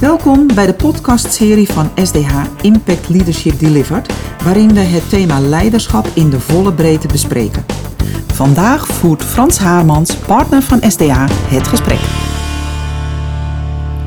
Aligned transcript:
Welkom 0.00 0.46
bij 0.54 0.66
de 0.66 0.74
podcastserie 0.74 1.68
van 1.68 1.90
SDH 2.02 2.44
Impact 2.60 3.08
Leadership 3.08 3.58
Delivered, 3.58 4.12
waarin 4.44 4.74
we 4.74 4.80
het 4.80 5.08
thema 5.08 5.40
leiderschap 5.40 6.06
in 6.14 6.30
de 6.30 6.40
volle 6.40 6.72
breedte 6.72 7.06
bespreken. 7.06 7.64
Vandaag 8.26 8.86
voert 8.86 9.24
Frans 9.24 9.58
Haarmans, 9.58 10.16
partner 10.16 10.62
van 10.62 10.90
SDH, 10.90 11.24
het 11.28 11.68
gesprek. 11.68 11.98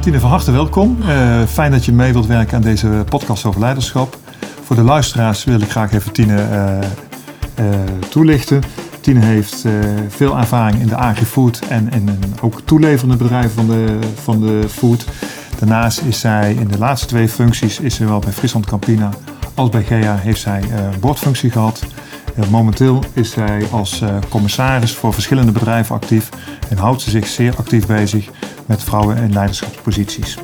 Tine, 0.01 0.19
van 0.19 0.29
harte 0.29 0.51
welkom. 0.51 0.97
Uh, 0.99 1.43
fijn 1.43 1.71
dat 1.71 1.85
je 1.85 1.91
mee 1.91 2.13
wilt 2.13 2.27
werken 2.27 2.55
aan 2.55 2.61
deze 2.61 3.03
podcast 3.09 3.45
over 3.45 3.59
leiderschap. 3.59 4.17
Voor 4.63 4.75
de 4.75 4.83
luisteraars 4.83 5.43
wil 5.43 5.61
ik 5.61 5.69
graag 5.69 5.93
even 5.93 6.11
Tine 6.11 6.35
uh, 6.35 7.65
uh, 7.65 7.75
toelichten. 8.09 8.61
Tine 8.99 9.19
heeft 9.19 9.65
veel 10.09 10.37
ervaring 10.37 10.81
in 10.81 10.87
de 10.87 10.95
agri-food 10.95 11.61
en, 11.69 11.91
en, 11.91 12.19
ook 12.41 12.61
toeleverende 12.65 13.15
bedrijven 13.15 13.51
van 13.51 13.67
de, 13.67 13.99
van 14.23 14.41
de 14.41 14.69
food. 14.69 15.05
Daarnaast 15.61 16.01
is 16.01 16.19
zij 16.19 16.53
in 16.53 16.67
de 16.67 16.77
laatste 16.77 17.07
twee 17.07 17.29
functies, 17.29 17.79
is 17.79 17.95
zowel 17.95 18.19
bij 18.19 18.31
Friesland 18.31 18.65
Campina 18.65 19.09
als 19.53 19.69
bij 19.69 19.83
GEA, 19.83 20.15
heeft 20.15 20.41
zij 20.41 20.61
een 20.61 20.99
bordfunctie 20.99 21.51
gehad. 21.51 21.83
momenteel 22.49 23.03
is 23.13 23.31
zij 23.31 23.67
als 23.71 24.03
commissaris 24.29 24.93
voor 24.93 25.13
verschillende 25.13 25.51
bedrijven 25.51 25.95
actief 25.95 26.29
en 26.69 26.77
houdt 26.77 27.01
ze 27.01 27.09
zich 27.09 27.27
zeer 27.27 27.55
actief 27.57 27.85
bezig 27.85 28.29
met 28.65 28.83
vrouwen 28.83 29.17
in 29.17 29.33
leiderschapsposities. 29.33 30.37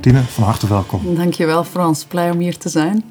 Tine, 0.00 0.20
van 0.22 0.44
harte 0.44 0.68
welkom. 0.68 1.14
Dankjewel 1.16 1.64
Frans, 1.64 2.04
blij 2.04 2.30
om 2.30 2.38
hier 2.38 2.58
te 2.58 2.68
zijn. 2.68 3.04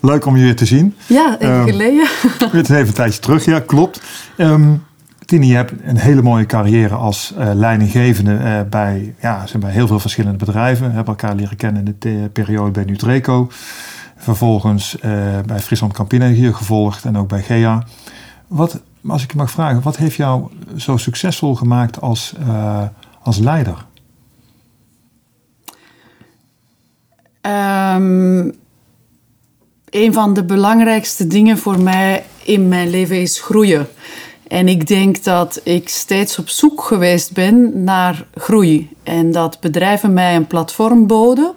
Leuk 0.00 0.26
om 0.26 0.36
je 0.36 0.42
weer 0.42 0.56
te 0.56 0.66
zien. 0.66 0.94
Ja, 1.06 1.36
even 1.38 1.54
um, 1.54 1.64
geleden. 1.64 2.06
Het 2.50 2.70
even 2.70 2.86
een 2.86 2.92
tijdje 2.92 3.20
terug, 3.20 3.44
ja, 3.44 3.60
klopt. 3.60 4.00
Um, 4.36 4.85
Tine, 5.26 5.46
je 5.46 5.54
hebt 5.54 5.72
een 5.82 5.98
hele 5.98 6.22
mooie 6.22 6.46
carrière 6.46 6.94
als 6.94 7.34
uh, 7.38 7.50
leidinggevende 7.54 8.32
uh, 8.32 8.60
bij, 8.70 9.14
ja, 9.20 9.44
heel 9.64 9.86
veel 9.86 9.98
verschillende 9.98 10.44
bedrijven. 10.44 10.88
We 10.88 10.94
hebben 10.94 11.14
elkaar 11.14 11.34
leren 11.34 11.56
kennen 11.56 11.86
in 11.86 11.96
de 11.98 12.30
periode 12.32 12.70
bij 12.70 12.84
Nutreco. 12.84 13.48
Vervolgens 14.16 14.96
uh, 14.96 15.02
bij 15.46 15.60
Friesland 15.60 15.92
Campina 15.92 16.28
hier 16.28 16.54
gevolgd 16.54 17.04
en 17.04 17.16
ook 17.16 17.28
bij 17.28 17.42
GEA. 17.42 17.84
Wat, 18.46 18.80
als 19.06 19.22
ik 19.22 19.34
mag 19.34 19.50
vragen, 19.50 19.82
wat 19.82 19.96
heeft 19.96 20.16
jou 20.16 20.50
zo 20.76 20.96
succesvol 20.96 21.54
gemaakt 21.54 22.00
als 22.00 22.34
als 23.22 23.38
leider? 23.38 23.84
Um, 27.40 28.54
een 29.90 30.12
van 30.12 30.34
de 30.34 30.44
belangrijkste 30.44 31.26
dingen 31.26 31.58
voor 31.58 31.80
mij 31.80 32.24
in 32.42 32.68
mijn 32.68 32.90
leven 32.90 33.20
is 33.20 33.40
groeien. 33.40 33.86
En 34.48 34.68
ik 34.68 34.86
denk 34.86 35.24
dat 35.24 35.60
ik 35.62 35.88
steeds 35.88 36.38
op 36.38 36.48
zoek 36.48 36.82
geweest 36.82 37.32
ben 37.32 37.84
naar 37.84 38.26
groei. 38.34 38.88
En 39.02 39.32
dat 39.32 39.60
bedrijven 39.60 40.12
mij 40.12 40.36
een 40.36 40.46
platform 40.46 41.06
boden 41.06 41.52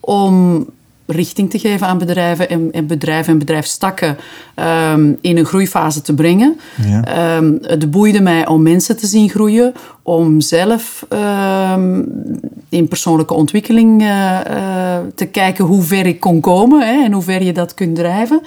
om 0.00 0.66
richting 1.06 1.50
te 1.50 1.58
geven 1.58 1.86
aan 1.86 1.98
bedrijven 1.98 2.48
en, 2.48 2.68
en 2.72 2.86
bedrijven 2.86 3.32
en 3.32 3.38
bedrijfstakken 3.38 4.16
um, 4.92 5.18
in 5.20 5.36
een 5.36 5.44
groeifase 5.44 6.02
te 6.02 6.14
brengen. 6.14 6.60
Ja. 6.86 7.36
Um, 7.36 7.58
het 7.62 7.90
boeide 7.90 8.20
mij 8.20 8.46
om 8.46 8.62
mensen 8.62 8.96
te 8.96 9.06
zien 9.06 9.30
groeien, 9.30 9.72
om 10.02 10.40
zelf 10.40 11.06
um, 11.08 12.06
in 12.68 12.88
persoonlijke 12.88 13.34
ontwikkeling 13.34 14.02
uh, 14.02 14.08
uh, 14.50 14.98
te 15.14 15.26
kijken 15.26 15.64
hoe 15.64 15.82
ver 15.82 16.06
ik 16.06 16.20
kon 16.20 16.40
komen 16.40 16.86
hè, 16.86 17.04
en 17.04 17.12
hoe 17.12 17.22
ver 17.22 17.42
je 17.42 17.52
dat 17.52 17.74
kunt 17.74 17.96
drijven. 17.96 18.42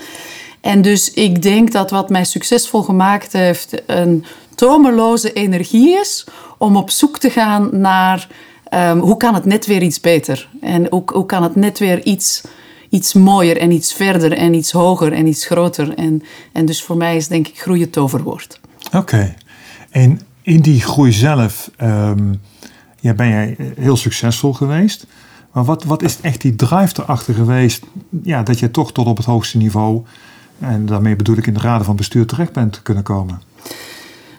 En 0.65 0.81
dus 0.81 1.13
ik 1.13 1.41
denk 1.41 1.71
dat 1.71 1.89
wat 1.89 2.09
mij 2.09 2.25
succesvol 2.25 2.81
gemaakt 2.81 3.33
heeft 3.33 3.81
een 3.85 4.25
tomeloze 4.55 5.33
energie 5.33 5.99
is 5.99 6.25
om 6.57 6.77
op 6.77 6.89
zoek 6.89 7.17
te 7.17 7.29
gaan 7.29 7.69
naar 7.71 8.27
Um, 8.73 8.99
hoe 8.99 9.17
kan 9.17 9.33
het 9.33 9.45
net 9.45 9.65
weer 9.65 9.81
iets 9.81 9.99
beter? 9.99 10.49
En 10.61 10.87
hoe, 10.89 11.03
hoe 11.05 11.25
kan 11.25 11.43
het 11.43 11.55
net 11.55 11.79
weer 11.79 12.03
iets, 12.03 12.43
iets 12.89 13.13
mooier 13.13 13.57
en 13.57 13.71
iets 13.71 13.93
verder 13.93 14.33
en 14.33 14.53
iets 14.53 14.71
hoger 14.71 15.13
en 15.13 15.27
iets 15.27 15.45
groter? 15.45 15.93
En, 15.93 16.23
en 16.51 16.65
dus 16.65 16.83
voor 16.83 16.97
mij 16.97 17.15
is 17.15 17.27
denk 17.27 17.47
ik 17.47 17.59
groei 17.59 17.81
het 17.81 17.91
toverwoord. 17.91 18.59
Oké. 18.93 19.35
En 19.89 20.21
in 20.41 20.61
die 20.61 20.81
groei 20.81 21.11
zelf 21.11 21.71
um, 21.81 22.41
ja, 22.99 23.13
ben 23.13 23.29
jij 23.29 23.55
heel 23.79 23.97
succesvol 23.97 24.53
geweest. 24.53 25.05
Maar 25.51 25.65
wat, 25.65 25.83
wat 25.83 26.01
is 26.01 26.17
echt 26.21 26.41
die 26.41 26.55
drive 26.55 27.01
erachter 27.01 27.33
geweest 27.33 27.83
ja, 28.23 28.43
dat 28.43 28.59
je 28.59 28.71
toch 28.71 28.91
tot 28.91 29.07
op 29.07 29.17
het 29.17 29.25
hoogste 29.25 29.57
niveau, 29.57 30.03
en 30.59 30.85
daarmee 30.85 31.15
bedoel 31.15 31.37
ik 31.37 31.47
in 31.47 31.53
de 31.53 31.59
raden 31.59 31.85
van 31.85 31.95
bestuur, 31.95 32.25
terecht 32.25 32.53
bent 32.53 32.81
kunnen 32.81 33.03
komen? 33.03 33.41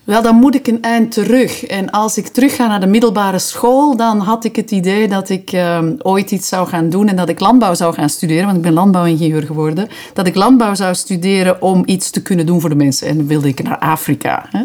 Wel, 0.06 0.22
dan 0.22 0.36
moet 0.36 0.54
ik 0.54 0.66
een 0.66 0.82
eind 0.82 1.12
terug. 1.12 1.64
En 1.64 1.90
als 1.90 2.16
ik 2.18 2.26
terug 2.26 2.56
ga 2.56 2.66
naar 2.66 2.80
de 2.80 2.86
middelbare 2.86 3.38
school, 3.38 3.96
dan 3.96 4.18
had 4.20 4.44
ik 4.44 4.56
het 4.56 4.70
idee 4.70 5.08
dat 5.08 5.28
ik 5.28 5.52
uh, 5.52 5.78
ooit 5.98 6.30
iets 6.30 6.48
zou 6.48 6.68
gaan 6.68 6.90
doen 6.90 7.08
en 7.08 7.16
dat 7.16 7.28
ik 7.28 7.40
landbouw 7.40 7.74
zou 7.74 7.94
gaan 7.94 8.08
studeren, 8.08 8.44
want 8.44 8.56
ik 8.56 8.62
ben 8.62 8.72
landbouwingenieur 8.72 9.42
geworden. 9.42 9.88
Dat 10.12 10.26
ik 10.26 10.34
landbouw 10.34 10.74
zou 10.74 10.94
studeren 10.94 11.62
om 11.62 11.82
iets 11.86 12.10
te 12.10 12.22
kunnen 12.22 12.46
doen 12.46 12.60
voor 12.60 12.68
de 12.68 12.76
mensen. 12.76 13.08
En 13.08 13.16
dan 13.16 13.26
wilde 13.26 13.48
ik 13.48 13.62
naar 13.62 13.78
Afrika. 13.78 14.48
Hè. 14.50 14.64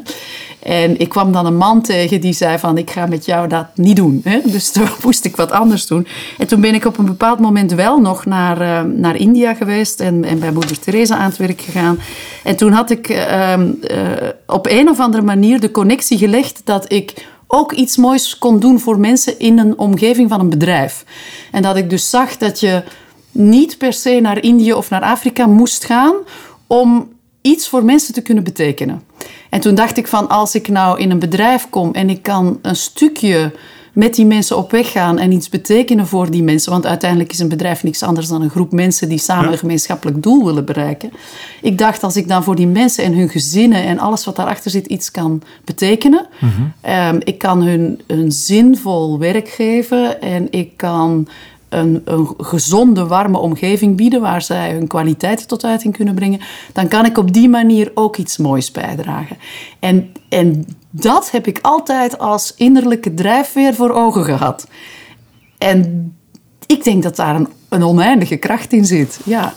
En 0.63 0.99
ik 0.99 1.09
kwam 1.09 1.31
dan 1.31 1.45
een 1.45 1.57
man 1.57 1.81
tegen 1.81 2.21
die 2.21 2.33
zei 2.33 2.57
van, 2.57 2.77
ik 2.77 2.89
ga 2.89 3.05
met 3.05 3.25
jou 3.25 3.47
dat 3.47 3.65
niet 3.75 3.95
doen. 3.95 4.21
Hè? 4.23 4.39
Dus 4.45 4.71
toen 4.71 4.87
moest 5.03 5.25
ik 5.25 5.35
wat 5.35 5.51
anders 5.51 5.87
doen. 5.87 6.07
En 6.37 6.47
toen 6.47 6.61
ben 6.61 6.73
ik 6.73 6.85
op 6.85 6.97
een 6.97 7.05
bepaald 7.05 7.39
moment 7.39 7.73
wel 7.73 7.99
nog 7.99 8.25
naar, 8.25 8.61
uh, 8.61 8.93
naar 8.93 9.15
India 9.15 9.53
geweest 9.53 9.99
en, 9.99 10.23
en 10.23 10.39
bij 10.39 10.51
moeder 10.51 10.79
Teresa 10.79 11.15
aan 11.15 11.29
het 11.29 11.37
werk 11.37 11.61
gegaan. 11.61 11.99
En 12.43 12.55
toen 12.55 12.71
had 12.71 12.89
ik 12.89 13.09
uh, 13.09 13.53
uh, 13.57 13.65
op 14.45 14.67
een 14.69 14.89
of 14.89 14.99
andere 14.99 15.23
manier 15.23 15.59
de 15.59 15.71
connectie 15.71 16.17
gelegd 16.17 16.61
dat 16.63 16.91
ik 16.91 17.27
ook 17.47 17.71
iets 17.71 17.97
moois 17.97 18.37
kon 18.37 18.59
doen 18.59 18.79
voor 18.79 18.99
mensen 18.99 19.39
in 19.39 19.59
een 19.59 19.77
omgeving 19.77 20.29
van 20.29 20.39
een 20.39 20.49
bedrijf. 20.49 21.05
En 21.51 21.61
dat 21.61 21.75
ik 21.75 21.89
dus 21.89 22.09
zag 22.09 22.37
dat 22.37 22.59
je 22.59 22.83
niet 23.31 23.77
per 23.77 23.93
se 23.93 24.19
naar 24.19 24.43
Indië 24.43 24.73
of 24.73 24.89
naar 24.89 25.01
Afrika 25.01 25.45
moest 25.45 25.85
gaan 25.85 26.13
om 26.67 27.09
iets 27.41 27.67
voor 27.67 27.85
mensen 27.85 28.13
te 28.13 28.21
kunnen 28.21 28.43
betekenen. 28.43 29.03
En 29.51 29.59
toen 29.59 29.75
dacht 29.75 29.97
ik 29.97 30.07
van 30.07 30.29
als 30.29 30.55
ik 30.55 30.67
nou 30.67 30.99
in 30.99 31.11
een 31.11 31.19
bedrijf 31.19 31.69
kom 31.69 31.93
en 31.93 32.09
ik 32.09 32.23
kan 32.23 32.59
een 32.61 32.75
stukje 32.75 33.51
met 33.93 34.15
die 34.15 34.25
mensen 34.25 34.57
op 34.57 34.71
weg 34.71 34.91
gaan 34.91 35.19
en 35.19 35.31
iets 35.31 35.49
betekenen 35.49 36.07
voor 36.07 36.31
die 36.31 36.43
mensen. 36.43 36.71
Want 36.71 36.85
uiteindelijk 36.85 37.31
is 37.31 37.39
een 37.39 37.49
bedrijf 37.49 37.83
niks 37.83 38.03
anders 38.03 38.27
dan 38.27 38.41
een 38.41 38.49
groep 38.49 38.71
mensen 38.71 39.09
die 39.09 39.17
samen 39.17 39.51
een 39.51 39.57
gemeenschappelijk 39.57 40.23
doel 40.23 40.45
willen 40.45 40.65
bereiken. 40.65 41.11
Ik 41.61 41.77
dacht, 41.77 42.03
als 42.03 42.15
ik 42.15 42.27
dan 42.27 42.43
voor 42.43 42.55
die 42.55 42.67
mensen 42.67 43.03
en 43.03 43.13
hun 43.13 43.29
gezinnen 43.29 43.83
en 43.83 43.99
alles 43.99 44.25
wat 44.25 44.35
daarachter 44.35 44.71
zit 44.71 44.87
iets 44.87 45.11
kan 45.11 45.41
betekenen. 45.65 46.27
Mm 46.39 46.73
ik 47.23 47.37
kan 47.37 47.61
hun 47.61 48.01
een 48.07 48.31
zinvol 48.31 49.19
werk 49.19 49.49
geven 49.49 50.21
en 50.21 50.47
ik 50.51 50.77
kan 50.77 51.27
een, 51.71 52.01
een, 52.05 52.33
gezonde, 52.37 53.07
warme 53.07 53.37
omgeving 53.37 53.97
bieden 53.97 54.21
waar 54.21 54.41
zij 54.41 54.73
hun 54.73 54.87
kwaliteiten 54.87 55.47
tot 55.47 55.63
uiting 55.63 55.95
kunnen 55.95 56.15
brengen, 56.15 56.39
dan 56.73 56.87
kan 56.87 57.05
ik 57.05 57.17
op 57.17 57.33
die 57.33 57.49
manier 57.49 57.91
ook 57.93 58.17
iets 58.17 58.37
moois 58.37 58.71
bijdragen. 58.71 59.37
En, 59.79 60.11
en 60.29 60.65
dat 60.89 61.31
heb 61.31 61.47
ik 61.47 61.59
altijd 61.61 62.19
als 62.19 62.53
innerlijke 62.55 63.13
drijfveer 63.13 63.73
voor 63.73 63.91
ogen 63.91 64.25
gehad. 64.25 64.67
En 65.57 66.13
ik 66.65 66.83
denk 66.83 67.03
dat 67.03 67.15
daar 67.15 67.35
een, 67.35 67.47
een 67.69 67.83
oneindige 67.83 68.37
kracht 68.37 68.73
in 68.73 68.85
zit. 68.85 69.19
Ja. 69.23 69.53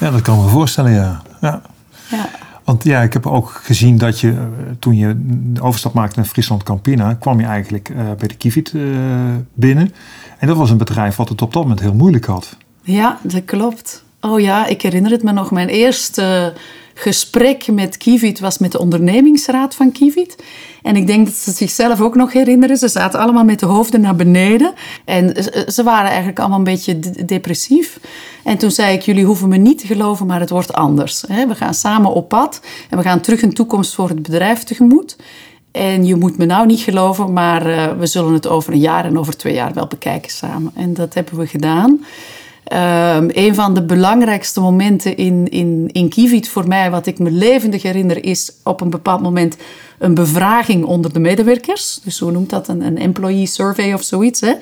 ja, 0.00 0.10
dat 0.10 0.22
kan 0.22 0.42
me 0.42 0.48
voorstellen, 0.48 0.92
ja. 0.92 1.22
ja. 1.40 1.62
ja. 2.10 2.28
Want 2.66 2.84
ja, 2.84 3.02
ik 3.02 3.12
heb 3.12 3.26
ook 3.26 3.50
gezien 3.50 3.98
dat 3.98 4.20
je, 4.20 4.30
eh, 4.30 4.36
toen 4.78 4.96
je 4.96 5.14
de 5.52 5.62
overstap 5.62 5.92
maakte 5.92 6.18
naar 6.18 6.28
Friesland 6.28 6.62
Campina, 6.62 7.14
kwam 7.14 7.40
je 7.40 7.46
eigenlijk 7.46 7.88
uh, 7.88 7.96
bij 8.18 8.28
de 8.28 8.36
Kivit 8.36 8.72
uh, 8.72 8.82
binnen. 9.54 9.94
En 10.38 10.46
dat 10.46 10.56
was 10.56 10.70
een 10.70 10.76
bedrijf 10.76 11.16
wat 11.16 11.28
het 11.28 11.42
op 11.42 11.52
dat 11.52 11.62
moment 11.62 11.80
heel 11.80 11.94
moeilijk 11.94 12.24
had. 12.24 12.56
Ja, 12.82 13.18
dat 13.22 13.44
klopt. 13.44 14.04
Oh 14.20 14.40
ja, 14.40 14.66
ik 14.66 14.82
herinner 14.82 15.10
het 15.10 15.22
me 15.22 15.32
nog. 15.32 15.50
Mijn 15.50 15.68
eerste 15.68 16.52
gesprek 16.98 17.72
met 17.72 17.96
Kivit 17.96 18.40
was 18.40 18.58
met 18.58 18.72
de 18.72 18.78
ondernemingsraad 18.78 19.74
van 19.74 19.92
Kivit. 19.92 20.36
En 20.82 20.96
ik 20.96 21.06
denk 21.06 21.26
dat 21.26 21.34
ze 21.34 21.50
zichzelf 21.50 22.00
ook 22.00 22.14
nog 22.14 22.32
herinneren. 22.32 22.76
Ze 22.76 22.88
zaten 22.88 23.20
allemaal 23.20 23.44
met 23.44 23.58
de 23.58 23.66
hoofden 23.66 24.00
naar 24.00 24.16
beneden. 24.16 24.72
En 25.04 25.34
ze 25.72 25.82
waren 25.82 26.08
eigenlijk 26.08 26.38
allemaal 26.38 26.58
een 26.58 26.64
beetje 26.64 26.98
depressief. 27.24 28.00
En 28.44 28.58
toen 28.58 28.70
zei 28.70 28.94
ik, 28.94 29.02
jullie 29.02 29.24
hoeven 29.24 29.48
me 29.48 29.56
niet 29.56 29.78
te 29.78 29.86
geloven, 29.86 30.26
maar 30.26 30.40
het 30.40 30.50
wordt 30.50 30.72
anders. 30.72 31.24
We 31.26 31.54
gaan 31.54 31.74
samen 31.74 32.12
op 32.12 32.28
pad 32.28 32.60
en 32.90 32.96
we 32.96 33.02
gaan 33.02 33.20
terug 33.20 33.42
een 33.42 33.54
toekomst 33.54 33.94
voor 33.94 34.08
het 34.08 34.22
bedrijf 34.22 34.64
tegemoet. 34.64 35.16
En 35.72 36.06
je 36.06 36.16
moet 36.16 36.38
me 36.38 36.44
nou 36.44 36.66
niet 36.66 36.80
geloven, 36.80 37.32
maar 37.32 37.66
uh, 37.66 37.92
we 37.98 38.06
zullen 38.06 38.32
het 38.32 38.46
over 38.46 38.72
een 38.72 38.78
jaar 38.78 39.04
en 39.04 39.18
over 39.18 39.36
twee 39.36 39.54
jaar 39.54 39.72
wel 39.74 39.86
bekijken 39.86 40.30
samen. 40.30 40.72
En 40.74 40.94
dat 40.94 41.14
hebben 41.14 41.38
we 41.38 41.46
gedaan. 41.46 42.04
Um, 42.72 43.30
een 43.32 43.54
van 43.54 43.74
de 43.74 43.82
belangrijkste 43.82 44.60
momenten 44.60 45.16
in, 45.16 45.48
in, 45.48 45.88
in 45.92 46.08
Kivit 46.08 46.48
voor 46.48 46.68
mij, 46.68 46.90
wat 46.90 47.06
ik 47.06 47.18
me 47.18 47.30
levendig 47.30 47.82
herinner, 47.82 48.24
is 48.24 48.52
op 48.64 48.80
een 48.80 48.90
bepaald 48.90 49.22
moment 49.22 49.56
een 49.98 50.14
bevraging 50.14 50.84
onder 50.84 51.12
de 51.12 51.18
medewerkers. 51.18 52.00
Dus 52.04 52.18
hoe 52.18 52.30
noemt 52.30 52.50
dat? 52.50 52.68
Een, 52.68 52.80
een 52.80 52.98
employee 52.98 53.46
survey 53.46 53.92
of 53.92 54.02
zoiets. 54.02 54.40
Hè? 54.40 54.52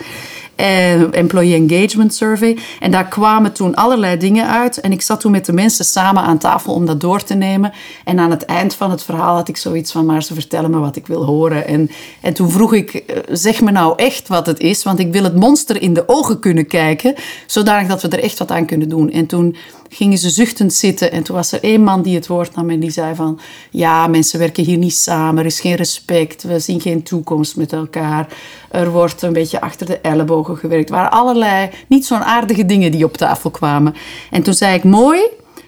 En 0.56 1.12
Employee 1.12 1.54
Engagement 1.54 2.14
Survey. 2.14 2.58
En 2.80 2.90
daar 2.90 3.08
kwamen 3.08 3.52
toen 3.52 3.74
allerlei 3.74 4.16
dingen 4.16 4.48
uit. 4.48 4.80
En 4.80 4.92
ik 4.92 5.02
zat 5.02 5.20
toen 5.20 5.30
met 5.30 5.46
de 5.46 5.52
mensen 5.52 5.84
samen 5.84 6.22
aan 6.22 6.38
tafel 6.38 6.74
om 6.74 6.86
dat 6.86 7.00
door 7.00 7.22
te 7.22 7.34
nemen. 7.34 7.72
En 8.04 8.18
aan 8.18 8.30
het 8.30 8.44
eind 8.44 8.74
van 8.74 8.90
het 8.90 9.02
verhaal 9.02 9.34
had 9.34 9.48
ik 9.48 9.56
zoiets 9.56 9.92
van, 9.92 10.06
maar 10.06 10.22
ze 10.22 10.34
vertellen 10.34 10.70
me 10.70 10.78
wat 10.78 10.96
ik 10.96 11.06
wil 11.06 11.24
horen. 11.24 11.66
En, 11.66 11.90
en 12.20 12.34
toen 12.34 12.50
vroeg 12.50 12.74
ik, 12.74 12.94
eh, 12.94 13.16
zeg 13.30 13.60
me 13.60 13.70
nou 13.70 13.92
echt 13.96 14.28
wat 14.28 14.46
het 14.46 14.60
is, 14.60 14.82
want 14.82 14.98
ik 14.98 15.12
wil 15.12 15.24
het 15.24 15.36
monster 15.36 15.82
in 15.82 15.94
de 15.94 16.04
ogen 16.06 16.38
kunnen 16.38 16.66
kijken, 16.66 17.14
zodanig 17.46 17.88
dat 17.88 18.02
we 18.02 18.08
er 18.08 18.22
echt 18.22 18.38
wat 18.38 18.50
aan 18.50 18.66
kunnen 18.66 18.88
doen. 18.88 19.10
En 19.10 19.26
toen 19.26 19.56
gingen 19.94 20.18
ze 20.18 20.30
zuchtend 20.30 20.72
zitten 20.72 21.12
en 21.12 21.22
toen 21.22 21.36
was 21.36 21.52
er 21.52 21.62
één 21.62 21.82
man 21.82 22.02
die 22.02 22.14
het 22.14 22.26
woord 22.26 22.54
nam 22.54 22.70
en 22.70 22.80
die 22.80 22.90
zei 22.90 23.14
van, 23.14 23.40
ja, 23.70 24.06
mensen 24.06 24.38
werken 24.38 24.64
hier 24.64 24.76
niet 24.76 24.94
samen, 24.94 25.38
er 25.38 25.46
is 25.46 25.60
geen 25.60 25.74
respect, 25.74 26.42
we 26.42 26.58
zien 26.58 26.80
geen 26.80 27.02
toekomst 27.02 27.56
met 27.56 27.72
elkaar, 27.72 28.28
er 28.70 28.90
wordt 28.90 29.22
een 29.22 29.32
beetje 29.32 29.60
achter 29.60 29.86
de 29.86 29.98
ellebogen 29.98 30.56
gewerkt. 30.56 30.88
Er 30.88 30.94
waren 30.94 31.10
allerlei 31.10 31.70
niet 31.86 32.06
zo'n 32.06 32.24
aardige 32.24 32.66
dingen 32.66 32.90
die 32.90 33.04
op 33.04 33.16
tafel 33.16 33.50
kwamen. 33.50 33.94
En 34.30 34.42
toen 34.42 34.54
zei 34.54 34.74
ik, 34.74 34.84
mooi, 34.84 35.20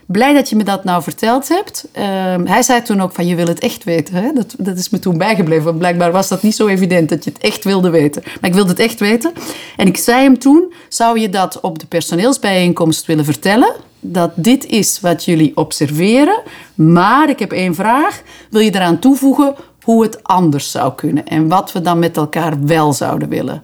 Blij 0.06 0.34
dat 0.34 0.49
je 0.49 0.56
me 0.56 0.64
dat 0.64 0.84
nou 0.84 1.02
verteld 1.02 1.49
hebt. 1.49 1.88
Ehm, 1.93 2.46
hij 2.46 2.62
zei 2.62 2.82
toen 2.82 3.00
ook 3.00 3.12
van, 3.12 3.26
je 3.26 3.34
wil 3.34 3.46
het 3.46 3.58
echt 3.58 3.84
weten. 3.84 4.14
Hè? 4.14 4.32
Dat, 4.32 4.55
dat 4.58 4.78
is 4.78 4.90
me 4.90 4.99
toen 4.99 5.19
bijgebleven. 5.19 5.64
Want 5.64 5.78
blijkbaar 5.78 6.12
was 6.12 6.28
dat 6.28 6.43
niet 6.43 6.56
zo 6.56 6.67
evident 6.67 7.08
dat 7.08 7.25
je 7.25 7.31
het 7.31 7.43
echt 7.43 7.64
wilde 7.64 7.90
weten. 7.90 8.23
Maar 8.25 8.50
ik 8.50 8.55
wilde 8.55 8.70
het 8.70 8.78
echt 8.78 9.00
weten. 9.00 9.32
En 9.76 9.87
ik 9.87 9.96
zei 9.96 10.23
hem 10.23 10.38
toen, 10.38 10.73
zou 10.88 11.20
je 11.20 11.28
dat 11.28 11.61
op 11.61 11.78
de 11.78 11.87
personeelsbijeenkomst 11.87 13.06
willen 13.06 13.25
vertellen? 13.25 13.75
Dat 14.01 14.33
dit 14.35 14.67
is 14.67 15.01
wat 15.01 15.25
jullie 15.25 15.57
observeren. 15.57 16.43
Maar 16.75 17.29
ik 17.29 17.39
heb 17.39 17.53
één 17.53 17.75
vraag. 17.75 18.23
Wil 18.51 18.61
je 18.61 18.75
eraan 18.75 18.99
toevoegen 18.99 19.55
hoe 19.87 20.03
het 20.03 20.23
anders 20.23 20.71
zou 20.71 20.95
kunnen 20.95 21.27
en 21.27 21.49
wat 21.49 21.73
we 21.73 21.81
dan 21.81 21.99
met 21.99 22.17
elkaar 22.17 22.65
wel 22.65 22.93
zouden 22.93 23.29
willen. 23.29 23.63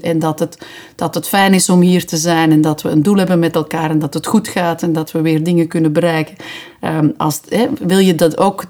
En, 0.00 0.18
dat, 0.18 0.38
het, 0.38 0.58
dat 0.96 1.14
het 1.14 1.28
fijn 1.28 1.54
is 1.54 1.68
om 1.68 1.80
hier 1.80 2.06
te 2.06 2.16
zijn 2.16 2.52
en 2.52 2.60
dat 2.60 2.82
we 2.82 2.88
een 2.88 3.02
doel 3.02 3.16
hebben 3.16 3.38
met 3.38 3.54
elkaar 3.54 3.90
en 3.90 3.98
dat 3.98 4.14
het 4.14 4.26
goed 4.26 4.48
gaat 4.48 4.82
en 4.82 4.92
dat 4.92 5.12
we 5.12 5.20
weer 5.20 5.44
dingen 5.44 5.68
kunnen 5.68 5.92
bereiken. 5.92 6.36
Ehm, 6.80 7.08
als, 7.16 7.40
wil 7.80 7.98
je 7.98 8.14
dat 8.14 8.38
ook 8.38 8.64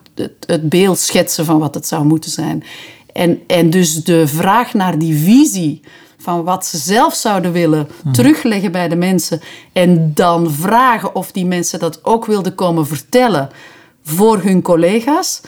het, 0.47 0.69
beeld 0.69 0.99
schetsen 0.99 1.45
van 1.45 1.59
wat 1.59 1.75
het 1.75 1.87
zou 1.87 2.05
moeten 2.05 2.31
zijn? 2.31 2.65
En, 3.13 3.41
en 3.47 3.71
dus 3.71 4.05
de 4.05 4.27
vraag 4.27 4.75
naar 4.75 4.99
die 4.99 5.17
visie 5.17 5.81
van 6.23 6.45
wat 6.45 6.67
ze 6.67 6.79
zelf 6.79 7.15
zouden 7.15 7.53
willen 7.53 7.89
mhm. 8.03 8.13
terugleggen 8.13 8.73
bij 8.73 8.89
de 8.89 8.97
mensen 8.97 9.41
en 9.73 10.11
dan 10.15 10.51
vragen 10.51 11.15
of 11.15 11.33
die 11.33 11.47
mensen 11.47 11.79
dat 11.79 12.05
ook 12.05 12.27
wilden 12.27 12.55
komen 12.55 12.87
vertellen 12.87 13.51
voor 14.03 14.39
hun 14.43 14.63
collega's 14.63 15.41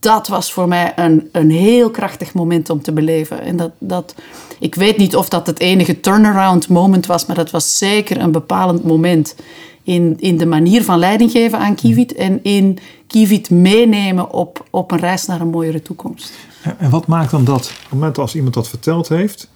dat 0.00 0.28
was 0.28 0.52
voor 0.52 0.68
mij 0.68 0.92
een, 0.96 1.28
een 1.32 1.50
heel 1.50 1.90
krachtig 1.90 2.34
moment 2.34 2.70
om 2.70 2.82
te 2.82 2.92
beleven. 2.92 3.40
En 3.40 3.56
dat, 3.56 3.70
dat, 3.78 4.14
ik 4.58 4.74
weet 4.74 4.96
niet 4.96 5.16
of 5.16 5.28
dat 5.28 5.46
het 5.46 5.60
enige 5.60 6.00
turnaround 6.00 6.68
moment 6.68 7.06
was, 7.06 7.26
maar 7.26 7.36
dat 7.36 7.50
was 7.50 7.78
zeker 7.78 8.20
een 8.20 8.32
bepalend 8.32 8.84
moment 8.84 9.34
in, 9.82 10.16
in 10.18 10.36
de 10.36 10.46
manier 10.46 10.84
van 10.84 10.98
leiding 10.98 11.30
geven 11.30 11.58
aan 11.58 11.74
Kivit 11.74 12.14
en 12.14 12.40
in 12.42 12.78
Kivit 13.06 13.50
meenemen 13.50 14.32
op, 14.32 14.66
op 14.70 14.90
een 14.90 14.98
reis 14.98 15.26
naar 15.26 15.40
een 15.40 15.50
mooiere 15.50 15.82
toekomst. 15.82 16.32
En 16.78 16.90
wat 16.90 17.06
maakt 17.06 17.30
dan 17.30 17.44
dat, 17.44 17.66
op 17.66 17.82
het 17.82 17.92
moment 17.92 18.18
als 18.18 18.34
iemand 18.34 18.54
dat 18.54 18.68
verteld 18.68 19.08
heeft, 19.08 19.48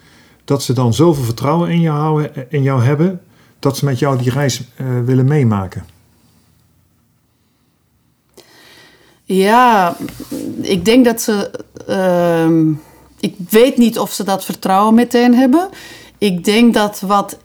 dat 0.49 0.63
ze 0.63 0.73
dan 0.73 0.95
zoveel 0.95 1.25
vertrouwen 1.25 1.71
in 1.71 1.81
jou, 1.81 1.99
houden, 1.99 2.51
in 2.51 2.63
jou 2.63 2.83
hebben, 2.83 3.21
dat 3.59 3.77
ze 3.77 3.85
met 3.85 3.99
jou 3.99 4.19
die 4.19 4.31
reis 4.31 4.61
uh, 4.61 4.87
willen 5.05 5.25
meemaken? 5.25 5.85
Ja, 9.25 9.97
ik 10.61 10.85
denk 10.85 11.05
dat 11.05 11.21
ze. 11.21 11.51
Uh, 11.89 12.75
ik 13.21 13.35
weet 13.49 13.77
niet 13.77 13.99
of 13.99 14.13
ze 14.13 14.25
dat 14.25 14.45
vertrouwen 14.45 14.95
meteen 14.95 15.35
hebben. 15.35 15.69
Ik 16.19 16.45
denk 16.45 16.75
dat 16.75 17.01
wat 17.01 17.39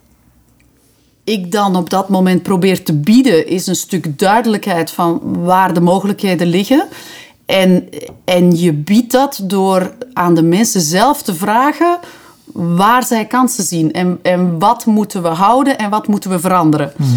ik 1.24 1.52
dan 1.52 1.76
op 1.76 1.90
dat 1.90 2.10
moment 2.10 2.44
probeer 2.44 2.84
te 2.84 2.94
bieden, 2.94 3.48
is 3.48 3.68
een 3.68 3.76
stuk 3.76 4.20
duidelijkheid 4.20 4.92
van 4.92 5.22
waar 5.44 5.74
de 5.74 5.82
mogelijkheden 5.82 6.48
liggen. 6.48 6.88
En, 7.46 7.90
en 8.26 8.58
je 8.58 8.74
biedt 8.74 9.12
dat 9.12 9.40
door 9.44 9.94
aan 10.14 10.36
de 10.36 10.44
mensen 10.44 10.82
zelf 10.82 11.22
te 11.22 11.36
vragen 11.36 12.00
waar 12.54 13.04
zij 13.04 13.26
kansen 13.26 13.64
zien 13.64 13.94
en, 13.94 14.20
en 14.22 14.60
wat 14.60 14.86
moeten 14.86 15.22
we 15.22 15.28
houden 15.28 15.78
en 15.78 15.90
wat 15.90 16.08
moeten 16.08 16.30
we 16.30 16.40
veranderen. 16.40 16.94
Mm 16.98 17.08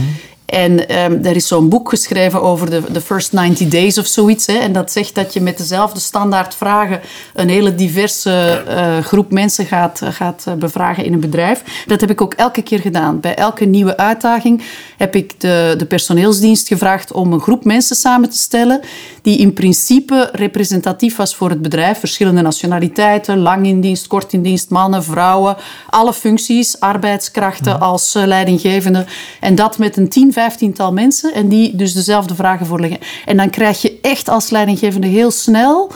en 0.46 1.02
um, 1.02 1.24
er 1.24 1.36
is 1.36 1.46
zo'n 1.46 1.68
boek 1.68 1.88
geschreven 1.88 2.42
over 2.42 2.70
de, 2.70 2.82
de 2.92 3.00
first 3.00 3.32
90 3.32 3.68
days 3.68 3.98
of 3.98 4.06
zoiets. 4.06 4.46
Hè, 4.46 4.52
en 4.52 4.72
dat 4.72 4.92
zegt 4.92 5.14
dat 5.14 5.32
je 5.32 5.40
met 5.40 5.58
dezelfde 5.58 6.00
standaard 6.00 6.54
vragen 6.54 7.00
een 7.34 7.48
hele 7.48 7.74
diverse 7.74 8.64
uh, 8.68 8.98
groep 9.04 9.30
mensen 9.30 9.66
gaat, 9.66 10.00
gaat 10.04 10.44
uh, 10.48 10.54
bevragen 10.54 11.04
in 11.04 11.12
een 11.12 11.20
bedrijf. 11.20 11.84
Dat 11.86 12.00
heb 12.00 12.10
ik 12.10 12.20
ook 12.20 12.34
elke 12.34 12.62
keer 12.62 12.78
gedaan. 12.78 13.20
Bij 13.20 13.34
elke 13.34 13.64
nieuwe 13.64 13.96
uitdaging 13.96 14.62
heb 14.96 15.16
ik 15.16 15.40
de, 15.40 15.74
de 15.78 15.86
personeelsdienst 15.86 16.68
gevraagd 16.68 17.12
om 17.12 17.32
een 17.32 17.40
groep 17.40 17.64
mensen 17.64 17.96
samen 17.96 18.30
te 18.30 18.38
stellen 18.38 18.80
die 19.22 19.38
in 19.38 19.52
principe 19.52 20.28
representatief 20.32 21.16
was 21.16 21.36
voor 21.36 21.50
het 21.50 21.62
bedrijf. 21.62 21.98
Verschillende 21.98 22.42
nationaliteiten, 22.42 23.38
lang 23.38 23.66
in 23.66 23.80
dienst, 23.80 24.06
kort 24.06 24.32
in 24.32 24.42
dienst, 24.42 24.70
mannen, 24.70 25.04
vrouwen, 25.04 25.56
alle 25.90 26.12
functies, 26.12 26.80
arbeidskrachten 26.80 27.80
als 27.80 28.14
uh, 28.14 28.24
leidinggevende. 28.26 29.04
En 29.40 29.54
dat 29.54 29.78
met 29.78 29.96
een 29.96 30.08
team 30.08 30.32
vijftiental 30.36 30.92
mensen 30.92 31.34
en 31.34 31.48
die 31.48 31.76
dus 31.76 31.92
dezelfde 31.92 32.34
vragen 32.34 32.66
voorleggen. 32.66 32.98
En 33.24 33.36
dan 33.36 33.50
krijg 33.50 33.82
je 33.82 33.98
echt 34.02 34.28
als 34.28 34.50
leidinggevende 34.50 35.06
heel 35.06 35.30
snel 35.30 35.90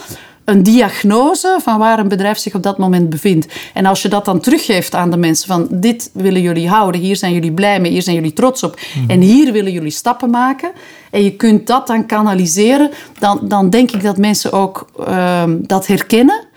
een 0.45 0.63
diagnose 0.63 1.59
van 1.63 1.79
waar 1.79 1.99
een 1.99 2.09
bedrijf 2.09 2.39
zich 2.39 2.55
op 2.55 2.63
dat 2.63 2.79
moment 2.79 3.11
bevindt. 3.11 3.47
En 3.75 3.87
als 3.87 4.03
je 4.03 4.09
dat 4.09 4.25
dan 4.25 4.41
teruggeeft 4.41 4.95
aan 4.95 5.11
de 5.11 5.17
mensen 5.17 5.49
van 5.49 5.67
dit 5.71 6.11
willen 6.13 6.43
jullie 6.43 6.69
houden, 6.69 7.01
hier 7.01 7.17
zijn 7.17 7.33
jullie 7.33 7.53
blij 7.53 7.81
mee, 7.81 7.91
hier 7.91 8.03
zijn 8.03 8.17
jullie 8.17 8.33
trots 8.33 8.63
op 8.63 8.81
mhm. 8.95 9.11
en 9.11 9.21
hier 9.21 9.53
willen 9.53 9.73
jullie 9.73 9.91
stappen 9.91 10.31
maken 10.31 10.71
en 11.11 11.23
je 11.23 11.37
kunt 11.37 11.67
dat 11.67 11.87
dan 11.87 12.07
kanaliseren, 12.07 12.91
dan, 13.19 13.41
dan 13.43 13.71
denk 13.71 13.91
ik 13.91 14.03
dat 14.03 14.17
mensen 14.17 14.53
ook 14.53 14.87
ehm, 15.07 15.57
dat 15.61 15.87
herkennen 15.87 16.49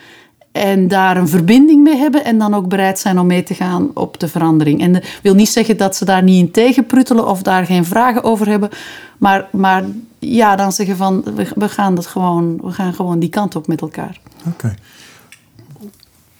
en 0.53 0.87
daar 0.87 1.17
een 1.17 1.27
verbinding 1.27 1.83
mee 1.83 1.95
hebben 1.95 2.25
en 2.25 2.37
dan 2.37 2.53
ook 2.53 2.67
bereid 2.67 2.99
zijn 2.99 3.19
om 3.19 3.27
mee 3.27 3.43
te 3.43 3.53
gaan 3.53 3.91
op 3.93 4.19
de 4.19 4.27
verandering. 4.27 4.81
En 4.81 4.93
dat 4.93 5.05
wil 5.21 5.33
niet 5.33 5.49
zeggen 5.49 5.77
dat 5.77 5.95
ze 5.95 6.05
daar 6.05 6.23
niet 6.23 6.39
in 6.39 6.51
tegenpruttelen 6.51 7.27
of 7.27 7.41
daar 7.41 7.65
geen 7.65 7.85
vragen 7.85 8.23
over 8.23 8.47
hebben, 8.47 8.69
maar, 9.17 9.47
maar 9.51 9.83
ja, 10.19 10.55
dan 10.55 10.71
zeggen 10.71 10.97
van 10.97 11.23
we, 11.55 11.69
gaan 11.69 11.95
dat 11.95 12.07
gewoon, 12.07 12.59
we 12.61 12.71
gaan 12.71 12.93
gewoon 12.93 13.19
die 13.19 13.29
kant 13.29 13.55
op 13.55 13.67
met 13.67 13.81
elkaar. 13.81 14.19
Oké. 14.47 14.75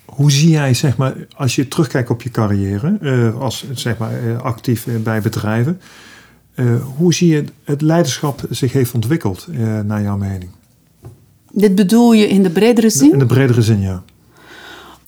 Hoe 0.05 0.31
zie 0.31 0.49
jij, 0.49 0.73
zeg 0.73 0.97
maar, 0.97 1.15
als 1.35 1.55
je 1.55 1.67
terugkijkt 1.67 2.09
op 2.09 2.21
je 2.21 2.31
carrière, 2.31 2.97
uh, 3.01 3.41
als 3.41 3.65
zeg 3.71 3.97
maar, 3.97 4.23
uh, 4.23 4.41
actief 4.41 4.87
bij 5.03 5.21
bedrijven, 5.21 5.81
hoe 6.95 7.13
zie 7.13 7.27
je 7.27 7.43
het 7.63 7.81
leiderschap 7.81 8.41
zich 8.49 8.73
heeft 8.73 8.93
ontwikkeld, 8.93 9.47
naar 9.83 10.01
jouw 10.01 10.17
mening? 10.17 10.51
Dit 11.55 11.75
bedoel 11.75 12.13
je 12.13 12.27
in 12.27 12.43
de 12.43 12.49
bredere 12.49 12.89
zin? 12.89 13.11
In 13.11 13.19
de 13.19 13.25
bredere 13.25 13.61
zin, 13.61 13.81
ja. 13.81 14.03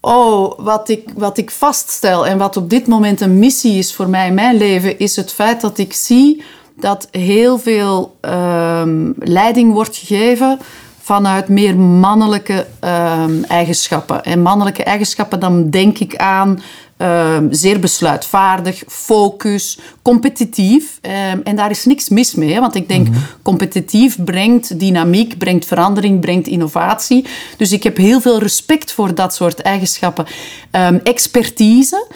Oh, 0.02 0.60
wat 0.60 0.90
ik, 0.90 1.10
wat 1.16 1.38
ik 1.38 1.52
vaststel 1.52 2.28
en 2.28 2.38
wat 2.38 2.58
op 2.58 2.70
dit 2.70 2.88
moment 2.88 3.22
een 3.22 3.40
missie 3.40 3.78
is 3.78 3.94
voor 3.94 4.10
mij 4.10 4.28
in 4.28 4.34
mijn 4.34 4.58
leven, 4.58 5.00
is 5.00 5.16
het 5.16 5.32
feit 5.32 5.62
dat 5.62 5.78
ik 5.78 5.94
zie 5.94 6.44
dat 6.80 7.08
heel 7.12 7.58
veel 7.58 8.18
um, 8.22 9.14
leiding 9.18 9.74
wordt 9.74 9.96
gegeven 9.96 10.60
vanuit 11.06 11.48
meer 11.48 11.76
mannelijke 11.78 12.68
um, 12.82 13.44
eigenschappen. 13.44 14.24
En 14.24 14.42
mannelijke 14.42 14.84
eigenschappen, 14.84 15.40
dan 15.40 15.70
denk 15.70 16.00
ik 16.00 16.16
aan 16.16 16.62
um, 16.98 17.54
zeer 17.54 17.80
besluitvaardig, 17.80 18.84
focus, 18.88 19.80
competitief. 20.02 21.00
Um, 21.02 21.42
en 21.44 21.56
daar 21.56 21.70
is 21.70 21.86
niks 21.86 22.10
mis 22.10 22.36
mee, 22.36 22.54
hè? 22.54 22.60
want 22.60 22.76
ik 22.76 22.88
denk 22.88 23.08
mm 23.08 23.14
-hmm. 23.14 23.24
competitief 23.42 24.24
brengt 24.24 24.80
dynamiek, 24.80 25.38
brengt 25.38 25.66
verandering, 25.66 26.20
brengt 26.20 26.48
innovatie. 26.48 27.26
Dus 27.58 27.72
ik 27.72 27.84
heb 27.84 27.98
heel 27.98 28.22
veel 28.22 28.40
respect 28.40 28.92
voor 28.92 29.16
dat 29.16 29.36
soort 29.36 29.62
eigenschappen. 29.62 30.26
expertise. 31.04 32.08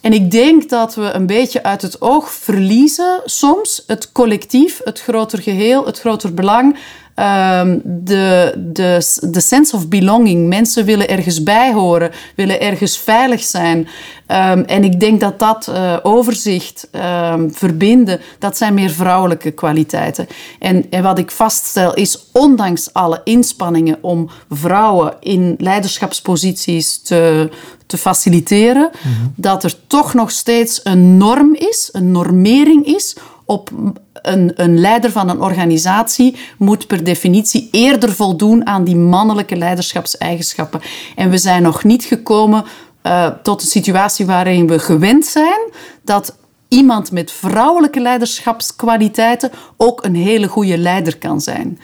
En 0.00 0.12
ik 0.12 0.30
denk 0.30 0.68
dat 0.68 0.94
we 0.94 1.10
een 1.12 1.26
beetje 1.26 1.62
uit 1.62 1.82
het 1.82 2.00
oog 2.00 2.32
verliezen 2.32 3.20
soms 3.24 3.82
het 3.86 4.12
collectief, 4.12 4.80
het 4.84 5.00
groter 5.00 5.42
geheel, 5.42 5.86
het 5.86 6.00
groter 6.00 6.34
belang. 6.34 6.76
Um, 7.18 7.80
de, 7.84 8.54
de, 8.56 9.18
de 9.30 9.40
sense 9.40 9.76
of 9.76 9.88
belonging. 9.88 10.48
Mensen 10.48 10.84
willen 10.84 11.08
ergens 11.08 11.42
bij 11.42 11.72
horen, 11.72 12.10
willen 12.34 12.60
ergens 12.60 12.98
veilig 12.98 13.42
zijn. 13.42 13.78
Um, 13.78 14.64
en 14.64 14.84
ik 14.84 15.00
denk 15.00 15.20
dat 15.20 15.38
dat 15.38 15.68
uh, 15.70 15.96
overzicht, 16.02 16.88
um, 17.32 17.54
verbinden, 17.54 18.20
dat 18.38 18.56
zijn 18.56 18.74
meer 18.74 18.90
vrouwelijke 18.90 19.50
kwaliteiten. 19.50 20.26
En, 20.58 20.90
en 20.90 21.02
wat 21.02 21.18
ik 21.18 21.30
vaststel 21.30 21.94
is, 21.94 22.24
ondanks 22.32 22.92
alle 22.92 23.20
inspanningen 23.24 23.98
om 24.00 24.30
vrouwen 24.50 25.14
in 25.20 25.54
leiderschapsposities 25.58 27.02
te, 27.02 27.50
te 27.86 27.98
faciliteren, 27.98 28.90
mm 28.92 29.12
-hmm. 29.12 29.32
dat 29.36 29.64
er 29.64 29.74
toch 29.86 30.14
nog 30.14 30.30
steeds 30.30 30.80
een 30.82 31.16
norm 31.16 31.54
is, 31.54 31.88
een 31.92 32.10
normering 32.10 32.86
is 32.86 33.16
op 33.48 33.70
een, 34.12 34.52
een, 34.54 34.78
leider 34.78 35.10
van 35.10 35.28
een 35.28 35.40
organisatie 35.40 36.36
moet 36.58 36.86
per 36.86 37.04
definitie 37.04 37.68
eerder 37.70 38.12
voldoen 38.12 38.66
aan 38.66 38.84
die 38.84 38.96
mannelijke 38.96 39.56
leiderschapseigenschappen. 39.56 40.80
En 41.16 41.30
we 41.30 41.38
zijn 41.38 41.62
nog 41.62 41.84
niet 41.84 42.04
gekomen 42.04 42.64
eh, 43.02 43.26
tot 43.42 43.62
een 43.62 43.68
situatie 43.68 44.26
waarin 44.26 44.66
we 44.66 44.78
gewend 44.78 45.26
zijn 45.26 45.70
dat 46.04 46.36
iemand 46.68 47.12
met 47.12 47.32
vrouwelijke 47.32 48.00
leiderschapskwaliteiten 48.00 49.50
ook 49.76 50.04
een 50.04 50.16
hele 50.16 50.46
goede 50.46 50.78
leider 50.78 51.18
kan 51.18 51.40
zijn. 51.40 51.78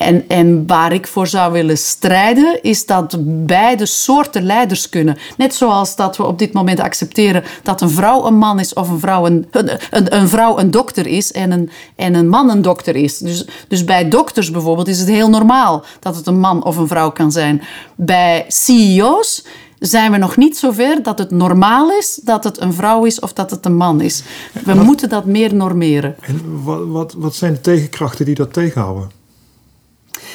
En, 0.00 0.28
en 0.28 0.66
waar 0.66 0.92
ik 0.92 1.06
voor 1.06 1.26
zou 1.26 1.52
willen 1.52 1.78
strijden, 1.78 2.62
is 2.62 2.86
dat 2.86 3.16
beide 3.46 3.86
soorten 3.86 4.42
leiders 4.42 4.88
kunnen. 4.88 5.16
Net 5.36 5.54
zoals 5.54 5.96
dat 5.96 6.16
we 6.16 6.26
op 6.26 6.38
dit 6.38 6.52
moment 6.52 6.80
accepteren 6.80 7.44
dat 7.62 7.80
een 7.80 7.90
vrouw 7.90 8.26
een 8.26 8.38
man 8.38 8.60
is 8.60 8.72
of 8.72 8.88
een 8.88 8.98
vrouw 8.98 9.26
een, 9.26 9.46
een, 9.50 9.78
een 9.90 10.28
vrouw 10.28 10.58
een 10.58 10.70
dokter 10.70 11.06
is 11.06 11.32
en 11.32 11.50
een, 11.50 11.70
en 11.96 12.14
een 12.14 12.28
man 12.28 12.50
een 12.50 12.62
dokter 12.62 12.96
is. 12.96 13.18
Dus, 13.18 13.46
dus 13.68 13.84
bij 13.84 14.08
dokters 14.08 14.50
bijvoorbeeld 14.50 14.88
is 14.88 14.98
het 14.98 15.08
heel 15.08 15.28
normaal 15.28 15.84
dat 15.98 16.16
het 16.16 16.26
een 16.26 16.40
man 16.40 16.64
of 16.64 16.76
een 16.76 16.88
vrouw 16.88 17.10
kan 17.10 17.32
zijn. 17.32 17.62
Bij 17.96 18.44
CEO's 18.48 19.44
zijn 19.78 20.12
we 20.12 20.16
nog 20.16 20.36
niet 20.36 20.56
zover 20.56 21.02
dat 21.02 21.18
het 21.18 21.30
normaal 21.30 21.90
is 21.90 22.20
dat 22.24 22.44
het 22.44 22.60
een 22.60 22.72
vrouw 22.72 23.04
is 23.04 23.20
of 23.20 23.32
dat 23.32 23.50
het 23.50 23.66
een 23.66 23.76
man 23.76 24.00
is. 24.00 24.22
We 24.64 24.74
moeten 24.74 25.08
dat 25.08 25.24
meer 25.24 25.54
normeren. 25.54 26.16
En 26.20 26.62
wat, 26.62 26.86
wat, 26.86 27.14
wat 27.18 27.34
zijn 27.34 27.52
de 27.52 27.60
tegenkrachten 27.60 28.24
die 28.24 28.34
dat 28.34 28.52
tegenhouden? 28.52 29.18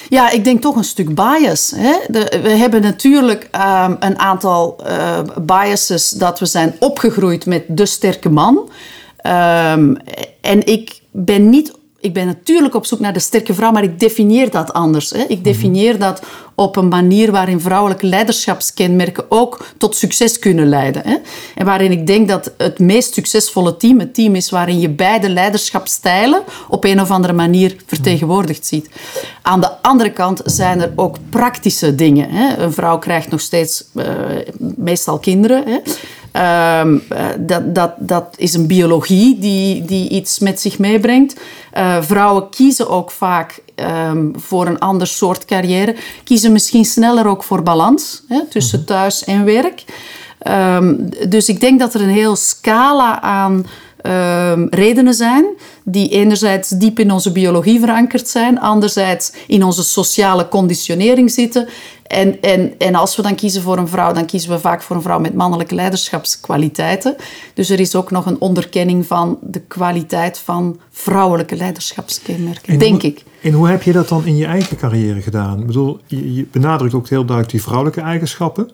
Ja, 0.10 0.30
ik 0.30 0.44
denk 0.44 0.62
toch 0.62 0.75
een 0.75 0.84
stuk 0.84 1.15
bias. 1.15 1.74
Hè? 1.75 1.96
We 2.42 2.50
hebben 2.50 2.82
natuurlijk 2.82 3.50
um, 3.51 3.96
een 4.00 4.20
aantal 4.20 4.75
uh, 4.88 5.20
biases 5.42 6.10
dat 6.10 6.39
we 6.39 6.46
zijn 6.46 6.75
opgegroeid 6.80 7.46
met 7.46 7.63
de 7.68 7.86
sterke 7.86 8.30
man. 8.30 8.70
Um, 9.27 9.98
en 10.42 10.65
ik 10.65 11.00
ben 11.12 11.50
niet 11.50 11.75
ik 12.06 12.14
ben 12.14 12.26
natuurlijk 12.26 12.76
op 12.76 12.86
zoek 12.86 13.00
naar 13.00 13.14
de 13.14 13.20
sterke 13.20 13.54
vrouw, 13.54 13.72
maar 13.72 13.84
ik 13.84 14.00
definieer 14.00 14.52
dat 14.52 14.74
anders. 14.74 15.10
Hè. 15.10 15.24
Ik 15.28 15.44
definieer 15.44 16.00
dat 16.00 16.22
op 16.56 16.76
een 16.76 16.88
manier 16.88 17.32
waarin 17.32 17.60
vrouwelijke 17.60 18.06
leiderschapskenmerken 18.06 19.26
ook 19.30 19.68
tot 19.78 19.96
succes 19.96 20.40
kunnen 20.40 20.70
leiden. 20.70 21.02
Hè. 21.06 21.16
En 21.56 21.66
waarin 21.66 21.92
ik 21.92 22.08
denk 22.08 22.28
dat 22.28 22.52
het 22.58 22.80
meest 22.80 23.14
succesvolle 23.14 23.78
team 23.78 24.00
het 24.00 24.14
team 24.14 24.36
is 24.36 24.50
waarin 24.50 24.80
je 24.80 24.90
beide 24.90 25.30
leiderschapstijlen 25.30 26.44
op 26.70 26.84
een 26.84 27.02
of 27.02 27.12
andere 27.12 27.34
manier 27.34 27.76
vertegenwoordigd 27.86 28.66
ziet. 28.66 28.90
Aan 29.42 29.62
de 29.62 29.82
andere 29.82 30.12
kant 30.12 30.42
zijn 30.46 30.82
er 30.82 30.92
ook 30.96 31.18
praktische 31.30 31.96
dingen. 31.96 32.30
Hè. 32.30 32.58
Een 32.58 32.74
vrouw 32.74 32.98
krijgt 32.98 33.30
nog 33.30 33.42
steeds 33.42 33.84
uh, 33.94 34.06
meestal 34.76 35.20
kinderen. 35.20 35.68
Hè. 35.68 35.78
Um, 36.36 37.04
dat, 37.39 37.75
dat, 37.75 37.92
dat 37.98 38.36
is 38.38 38.54
een 38.54 38.68
biologie 38.68 39.39
die, 39.39 39.86
die 39.86 40.10
iets 40.10 40.39
met 40.39 40.62
zich 40.62 40.80
meebrengt. 40.80 41.39
Uh, 41.77 42.01
vrouwen 42.01 42.50
kiezen 42.50 42.89
ook 42.89 43.12
vaak 43.12 43.62
um, 44.10 44.34
voor 44.36 44.68
een 44.68 44.80
ander 44.80 45.08
soort 45.08 45.46
carrière. 45.46 45.96
Kiezen 46.24 46.51
misschien 46.51 46.86
sneller 46.86 47.27
ook 47.27 47.44
voor 47.44 47.63
balans 47.63 48.24
hè, 48.27 48.46
tussen 48.50 48.80
mhm. 48.80 48.88
thuis 48.88 49.24
en 49.24 49.46
werk. 49.46 49.84
Um, 50.48 51.10
dus 51.30 51.50
ik 51.50 51.60
denk 51.60 51.80
dat 51.80 51.94
er 51.94 52.01
een 52.01 52.10
heel 52.10 52.36
scala 52.36 53.22
aan 53.22 53.65
um, 54.08 54.68
redenen 54.70 55.14
zijn 55.14 55.46
die 55.84 56.10
enerzijds 56.10 56.70
diep 56.70 57.00
in 57.00 57.12
onze 57.12 57.32
biologie 57.32 57.80
verankerd 57.80 58.28
zijn, 58.28 58.60
anderzijds 58.60 59.34
in 59.48 59.64
onze 59.64 59.84
sociale 59.84 60.48
conditionering 60.48 61.32
zitten. 61.32 61.68
En, 62.08 62.42
en, 62.42 62.74
en 62.78 62.96
als 62.96 63.16
we 63.16 63.22
dan 63.22 63.36
kiezen 63.36 63.62
voor 63.62 63.78
een 63.78 63.88
vrouw, 63.88 64.14
dan 64.14 64.26
kiezen 64.26 64.50
we 64.50 64.60
vaak 64.60 64.82
voor 64.82 64.96
een 64.96 65.02
vrouw 65.02 65.20
met 65.20 65.34
mannelijke 65.34 65.76
leiderschapskwaliteiten. 65.76 67.16
Dus 67.54 67.70
er 67.70 67.80
is 67.80 67.96
ook 67.96 68.12
nog 68.12 68.26
een 68.26 68.40
onderkenning 68.40 69.06
van 69.06 69.38
de 69.42 69.60
kwaliteit 69.60 70.40
van 70.40 70.80
vrouwelijke 70.92 71.56
leiderschapskenmerken, 71.56 72.80
denk 72.80 73.04
ik. 73.04 73.24
En 73.42 73.52
hoe 73.52 73.68
heb 73.68 73.84
je 73.84 73.92
dat 73.92 74.10
dan 74.10 74.26
in 74.26 74.38
je 74.38 74.46
eigen 74.46 74.78
carrière 74.78 75.22
gedaan? 75.22 75.60
Ik 75.60 75.66
bedoel, 75.66 76.00
je, 76.06 76.34
je 76.34 76.46
benadrukt 76.52 76.94
ook 76.94 77.10
heel 77.10 77.26
duidelijk 77.26 77.50
die 77.50 77.64
vrouwelijke 77.64 78.02
eigenschappen. 78.02 78.70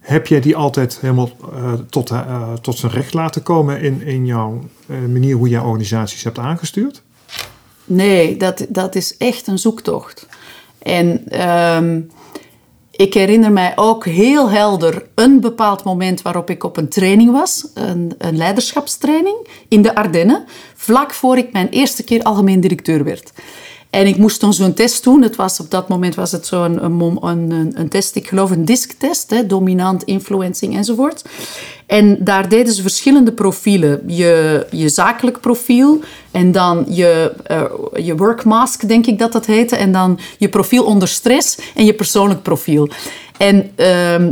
Heb 0.00 0.26
jij 0.26 0.40
die 0.40 0.56
altijd 0.56 0.98
helemaal 1.00 1.30
uh, 1.54 1.72
tot, 1.90 2.10
uh, 2.10 2.52
tot 2.52 2.78
zijn 2.78 2.92
recht 2.92 3.14
laten 3.14 3.42
komen 3.42 3.80
in, 3.80 4.02
in 4.02 4.26
jouw 4.26 4.60
uh, 4.86 4.98
manier 4.98 5.36
hoe 5.36 5.48
jij 5.48 5.60
organisaties 5.60 6.24
hebt 6.24 6.38
aangestuurd? 6.38 7.02
Nee, 7.84 8.36
dat, 8.36 8.66
dat 8.68 8.94
is 8.94 9.16
echt 9.16 9.46
een 9.46 9.58
zoektocht. 9.58 10.26
En 10.78 11.40
um, 11.76 12.10
ik 12.90 13.14
herinner 13.14 13.52
mij 13.52 13.72
ook 13.76 14.04
heel 14.04 14.50
helder 14.50 15.06
een 15.14 15.40
bepaald 15.40 15.84
moment 15.84 16.22
waarop 16.22 16.50
ik 16.50 16.64
op 16.64 16.76
een 16.76 16.88
training 16.88 17.30
was, 17.30 17.66
een, 17.74 18.14
een 18.18 18.36
leiderschapstraining 18.36 19.48
in 19.68 19.82
de 19.82 19.94
Ardennen, 19.94 20.44
vlak 20.74 21.12
voor 21.12 21.38
ik 21.38 21.52
mijn 21.52 21.68
eerste 21.68 22.04
keer 22.04 22.22
algemeen 22.22 22.60
directeur 22.60 23.04
werd. 23.04 23.32
En 23.90 24.06
ik 24.06 24.16
moest 24.16 24.40
dan 24.40 24.52
zo'n 24.52 24.74
test 24.74 25.04
doen. 25.04 25.22
Het 25.22 25.36
was, 25.36 25.60
op 25.60 25.70
dat 25.70 25.88
moment 25.88 26.14
was 26.14 26.32
het 26.32 26.46
zo'n 26.46 26.84
een, 26.84 27.72
een, 27.74 27.88
test, 27.88 28.16
ik 28.16 28.28
geloof 28.28 28.50
een 28.50 28.64
disktest, 28.64 29.30
hè, 29.30 29.46
dominant, 29.46 30.02
influencing 30.02 30.76
enzovoort. 30.76 31.24
En 31.86 32.16
daar 32.24 32.48
deden 32.48 32.72
ze 32.72 32.82
verschillende 32.82 33.32
profielen. 33.32 34.02
Je, 34.06 34.66
je 34.70 34.88
zakelijk 34.88 35.40
profiel 35.40 36.00
en 36.30 36.52
dan 36.52 36.84
je, 36.88 37.32
uh, 37.50 38.04
je 38.04 38.16
work 38.16 38.44
mask, 38.44 38.88
denk 38.88 39.06
ik 39.06 39.18
dat 39.18 39.32
dat 39.32 39.46
heette. 39.46 39.76
En 39.76 39.92
dan 39.92 40.18
je 40.38 40.48
profiel 40.48 40.84
onder 40.84 41.08
stress 41.08 41.58
en 41.74 41.84
je 41.84 41.94
persoonlijk 41.94 42.42
profiel. 42.42 42.88
En 43.38 43.56
uh, 43.56 43.66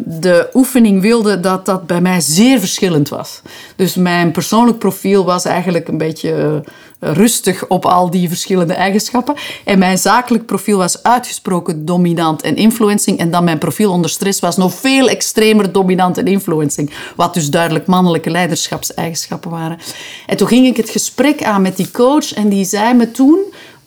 de 0.05 0.49
oefening 0.55 1.01
wilde 1.01 1.41
dat 1.41 1.67
dat 1.67 1.87
bij 1.87 2.01
mij 2.01 2.21
zeer 2.21 2.59
verschillend 2.59 3.09
was. 3.09 3.43
Dus 3.77 3.95
mijn 3.95 4.31
persoonlijk 4.31 4.79
profiel 4.79 5.25
was 5.25 5.45
eigenlijk 5.45 5.89
een 5.89 5.99
beetje 5.99 6.63
rustig 6.99 7.67
op 7.69 7.87
al 7.87 8.11
die 8.11 8.29
verschillende 8.29 8.75
eigenschappen. 8.75 9.35
En 9.65 9.79
mijn 9.79 9.99
zakelijk 9.99 10.47
profiel 10.47 10.79
was 10.79 11.03
uitgesproken 11.03 11.85
dominant 11.85 12.43
en 12.43 12.57
influencing. 12.57 13.19
En 13.19 13.31
dan 13.31 13.45
mijn 13.45 13.59
profiel 13.59 13.93
onder 13.93 14.11
stress 14.11 14.41
was 14.41 14.57
nog 14.57 14.75
veel 14.75 15.09
extremer 15.09 15.73
dominant 15.73 16.19
en 16.19 16.27
influencing. 16.27 16.91
Wat 17.17 17.35
dus 17.35 17.51
duidelijk 17.51 17.87
mannelijke 17.87 18.31
leiderschapseigenschappen 18.31 19.51
waren. 19.51 19.79
En 20.27 20.37
toen 20.37 20.49
ging 20.49 20.67
ik 20.67 20.77
het 20.77 20.91
gesprek 20.91 21.43
aan 21.43 21.63
met 21.63 21.77
die 21.77 21.91
coach 21.91 22.35
en 22.35 22.49
die 22.49 22.65
zei 22.65 22.95
me 22.95 23.11
toen 23.11 23.39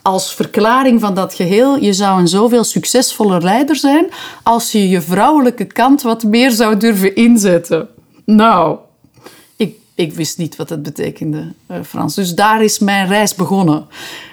als 0.01 0.33
verklaring 0.33 0.99
van 1.01 1.15
dat 1.15 1.33
geheel, 1.33 1.77
je 1.77 1.93
zou 1.93 2.19
een 2.19 2.27
zoveel 2.27 2.63
succesvoller 2.63 3.43
leider 3.43 3.75
zijn 3.75 4.07
als 4.43 4.71
je 4.71 4.89
je 4.89 5.01
vrouwelijke 5.01 5.65
kant 5.65 6.01
wat 6.01 6.23
meer 6.23 6.51
zou 6.51 6.77
durven 6.77 7.15
inzetten. 7.15 7.87
Nou, 8.25 8.77
ik 9.95 10.13
wist 10.13 10.37
niet 10.37 10.55
wat 10.55 10.69
het 10.69 10.83
betekende, 10.83 11.53
uh, 11.71 11.77
Frans. 11.85 12.15
Dus 12.15 12.35
daar 12.35 12.63
is 12.63 12.79
mijn 12.79 13.07
reis 13.07 13.35
begonnen. 13.35 13.87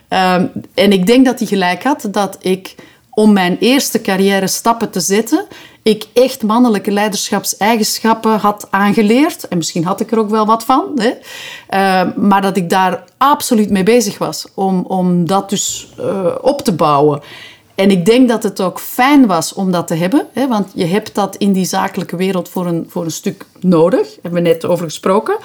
Um, 0.09 0.50
en 0.75 0.93
ik 0.93 1.07
denk 1.07 1.25
dat 1.25 1.38
hij 1.38 1.49
gelijk 1.49 1.83
had 1.83 2.09
dat 2.11 2.37
ik, 2.41 2.75
om 3.11 3.33
mijn 3.33 3.57
eerste 3.61 4.00
carrière 4.00 4.47
stappen 4.47 4.91
te 4.91 5.00
zetten, 5.00 5.47
ik 5.83 6.07
echt 6.12 6.43
mannelijke 6.43 6.91
leiderschapseigenschappen 6.91 8.38
had 8.38 8.67
aangeleerd. 8.71 9.49
En 9.49 9.57
misschien 9.57 9.85
had 9.85 10.00
ik 10.00 10.12
er 10.12 10.19
ook 10.19 10.31
wel 10.31 10.47
wat 10.47 10.65
van. 10.65 10.85
Hè? 10.95 11.11
Uh, 11.71 12.15
maar 12.17 12.43
dat 12.43 12.57
ik 12.57 12.71
daar 12.71 13.05
absoluut 13.17 13.71
mee 13.71 13.83
bezig 13.83 14.19
was 14.19 14.47
om, 14.55 14.85
om 14.87 15.27
dat 15.27 15.50
dus 15.50 15.88
uh, 16.00 16.35
op 16.41 16.62
te 16.62 16.73
bouwen. 16.73 17.21
En 17.79 17.91
ik 17.91 18.07
denk 18.07 18.29
dat 18.29 18.43
het 18.43 18.61
ook 18.61 18.81
fijn 18.81 19.27
was 19.27 19.53
om 19.53 19.71
dat 19.73 19.87
te 19.87 19.95
hebben, 19.95 20.27
hè, 20.33 20.49
want 20.49 20.71
je 20.75 20.85
hebt 20.85 21.15
dat 21.15 21.37
in 21.37 21.53
die 21.53 21.65
zakelijke 21.65 22.17
wereld 22.17 22.49
voor 22.49 22.67
een, 22.67 22.87
voor 22.89 23.05
een 23.05 23.11
stuk 23.11 23.47
nodig. 23.61 24.01
Daar 24.01 24.19
hebben 24.23 24.43
we 24.43 24.49
net 24.49 24.65
over 24.65 24.85
gesproken. 24.85 25.37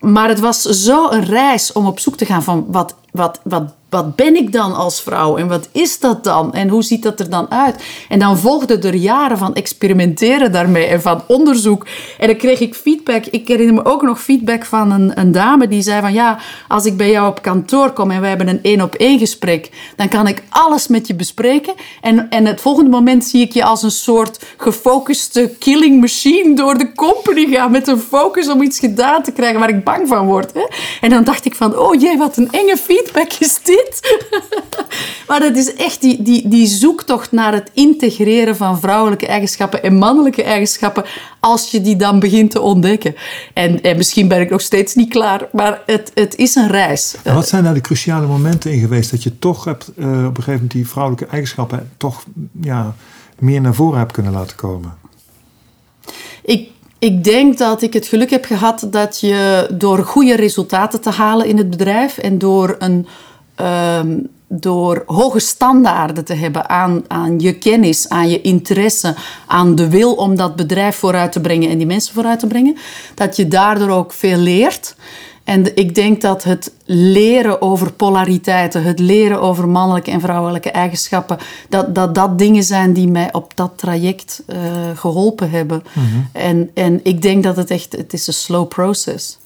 Maar 0.00 0.28
het 0.28 0.40
was 0.40 0.62
zo 0.62 1.10
een 1.10 1.24
reis 1.24 1.72
om 1.72 1.86
op 1.86 1.98
zoek 1.98 2.16
te 2.16 2.24
gaan 2.24 2.42
van 2.42 2.66
wat, 2.68 2.94
wat, 3.12 3.40
wat 3.42 3.74
wat 3.90 4.16
ben 4.16 4.36
ik 4.36 4.52
dan 4.52 4.74
als 4.74 5.02
vrouw 5.02 5.36
en 5.36 5.48
wat 5.48 5.68
is 5.72 5.98
dat 5.98 6.24
dan 6.24 6.54
en 6.54 6.68
hoe 6.68 6.82
ziet 6.82 7.02
dat 7.02 7.20
er 7.20 7.30
dan 7.30 7.50
uit? 7.50 7.84
En 8.08 8.18
dan 8.18 8.38
volgden 8.38 8.82
er 8.82 8.94
jaren 8.94 9.38
van 9.38 9.54
experimenteren 9.54 10.52
daarmee 10.52 10.86
en 10.86 11.02
van 11.02 11.22
onderzoek. 11.26 11.86
En 12.18 12.26
dan 12.26 12.36
kreeg 12.36 12.60
ik 12.60 12.74
feedback. 12.74 13.26
Ik 13.26 13.48
herinner 13.48 13.74
me 13.74 13.84
ook 13.84 14.02
nog 14.02 14.20
feedback 14.20 14.64
van 14.64 14.90
een, 14.90 15.20
een 15.20 15.32
dame 15.32 15.68
die 15.68 15.82
zei 15.82 16.00
van 16.00 16.12
ja, 16.12 16.38
als 16.68 16.84
ik 16.84 16.96
bij 16.96 17.10
jou 17.10 17.28
op 17.28 17.42
kantoor 17.42 17.92
kom 17.92 18.10
en 18.10 18.20
we 18.20 18.26
hebben 18.26 18.48
een 18.48 18.62
één 18.62 18.80
op 18.80 18.94
één 18.94 19.18
gesprek, 19.18 19.70
dan 19.96 20.08
kan 20.08 20.26
ik 20.26 20.42
alles 20.48 20.88
met 20.88 21.06
je 21.06 21.14
bespreken. 21.14 21.74
En, 22.00 22.30
en 22.30 22.46
het 22.46 22.60
volgende 22.60 22.90
moment 22.90 23.24
zie 23.24 23.40
ik 23.40 23.52
je 23.52 23.64
als 23.64 23.82
een 23.82 23.90
soort 23.90 24.44
gefocuste 24.56 25.54
killing 25.58 26.00
machine 26.00 26.54
door 26.54 26.78
de 26.78 26.92
company 26.92 27.46
gaan 27.46 27.70
met 27.70 27.88
een 27.88 27.98
focus 27.98 28.48
om 28.48 28.62
iets 28.62 28.78
gedaan 28.78 29.22
te 29.22 29.32
krijgen 29.32 29.60
waar 29.60 29.68
ik 29.68 29.84
bang 29.84 30.08
van 30.08 30.26
word. 30.26 30.52
Hè? 30.54 30.66
En 31.00 31.10
dan 31.10 31.24
dacht 31.24 31.44
ik 31.44 31.54
van 31.54 31.78
oh 31.78 32.00
jee, 32.00 32.18
wat 32.18 32.36
een 32.36 32.50
enge 32.50 32.76
feedback 32.76 33.32
is 33.38 33.60
dit. 33.62 33.79
maar 35.28 35.42
het 35.42 35.56
is 35.56 35.74
echt 35.74 36.00
die, 36.00 36.22
die, 36.22 36.48
die 36.48 36.66
zoektocht 36.66 37.32
naar 37.32 37.52
het 37.52 37.70
integreren 37.74 38.56
van 38.56 38.80
vrouwelijke 38.80 39.26
eigenschappen 39.26 39.82
en 39.82 39.96
mannelijke 39.96 40.42
eigenschappen, 40.42 41.04
als 41.40 41.70
je 41.70 41.80
die 41.80 41.96
dan 41.96 42.20
begint 42.20 42.50
te 42.50 42.60
ontdekken. 42.60 43.14
En, 43.54 43.82
en 43.82 43.96
misschien 43.96 44.28
ben 44.28 44.40
ik 44.40 44.50
nog 44.50 44.60
steeds 44.60 44.94
niet 44.94 45.08
klaar, 45.08 45.48
maar 45.52 45.82
het, 45.86 46.10
het 46.14 46.36
is 46.36 46.54
een 46.54 46.68
reis. 46.68 47.16
En 47.22 47.34
wat 47.34 47.48
zijn 47.48 47.64
daar 47.64 47.74
de 47.74 47.80
cruciale 47.80 48.26
momenten 48.26 48.72
in 48.72 48.80
geweest 48.80 49.10
dat 49.10 49.22
je 49.22 49.38
toch 49.38 49.64
hebt, 49.64 49.90
uh, 49.96 50.06
op 50.06 50.08
een 50.08 50.26
gegeven 50.26 50.52
moment 50.52 50.70
die 50.70 50.88
vrouwelijke 50.88 51.26
eigenschappen 51.26 51.90
toch 51.96 52.24
ja, 52.60 52.94
meer 53.38 53.60
naar 53.60 53.74
voren 53.74 53.98
hebt 53.98 54.12
kunnen 54.12 54.32
laten 54.32 54.56
komen? 54.56 54.98
Ik 56.42 56.68
ik 57.00 57.24
denk 57.24 57.58
dat 57.58 57.82
ik 57.82 57.92
het 57.92 58.06
geluk 58.06 58.30
heb 58.30 58.44
gehad 58.44 58.86
dat 58.90 59.20
je 59.20 59.68
door 59.72 60.04
goede 60.04 60.36
resultaten 60.36 61.00
te 61.00 61.10
halen 61.10 61.46
in 61.46 61.58
het 61.58 61.70
bedrijf 61.70 62.18
en 62.18 62.38
door 62.38 62.76
een 62.78 63.06
um, 63.60 64.28
door 64.52 65.02
hoge 65.06 65.38
standaarden 65.38 66.24
te 66.24 66.34
hebben 66.34 66.68
aan, 66.68 67.02
aan 67.08 67.38
je 67.38 67.52
kennis, 67.52 68.08
aan 68.08 68.28
je 68.28 68.40
interesse, 68.40 69.14
aan 69.46 69.74
de 69.74 69.88
wil 69.88 70.14
om 70.14 70.36
dat 70.36 70.56
bedrijf 70.56 70.96
vooruit 70.96 71.32
te 71.32 71.40
brengen 71.40 71.70
en 71.70 71.78
die 71.78 71.86
mensen 71.86 72.14
vooruit 72.14 72.38
te 72.38 72.46
brengen, 72.46 72.76
dat 73.14 73.36
je 73.36 73.48
daardoor 73.48 73.88
ook 73.88 74.12
veel 74.12 74.38
leert. 74.38 74.94
En 75.44 75.76
ik 75.76 75.94
denk 75.94 76.20
dat 76.20 76.44
het 76.44 76.72
leren 76.84 77.62
over 77.62 77.92
polariteiten, 77.92 78.82
het 78.82 78.98
leren 78.98 79.40
over 79.40 79.68
mannelijke 79.68 80.10
en 80.10 80.20
vrouwelijke 80.20 80.70
eigenschappen, 80.70 81.38
dat 81.68 81.94
dat, 81.94 82.14
dat 82.14 82.38
dingen 82.38 82.62
zijn 82.62 82.92
die 82.92 83.08
mij 83.08 83.32
op 83.32 83.56
dat 83.56 83.72
traject 83.76 84.42
uh, 84.46 84.56
geholpen 84.94 85.50
hebben. 85.50 85.82
en, 86.32 86.70
en 86.74 87.00
ik 87.02 87.22
denk 87.22 87.42
dat 87.42 87.56
het 87.56 87.70
echt, 87.70 87.96
het 87.96 88.12
is 88.12 88.26
een 88.26 88.32
slow 88.32 88.68
process. 88.68 89.38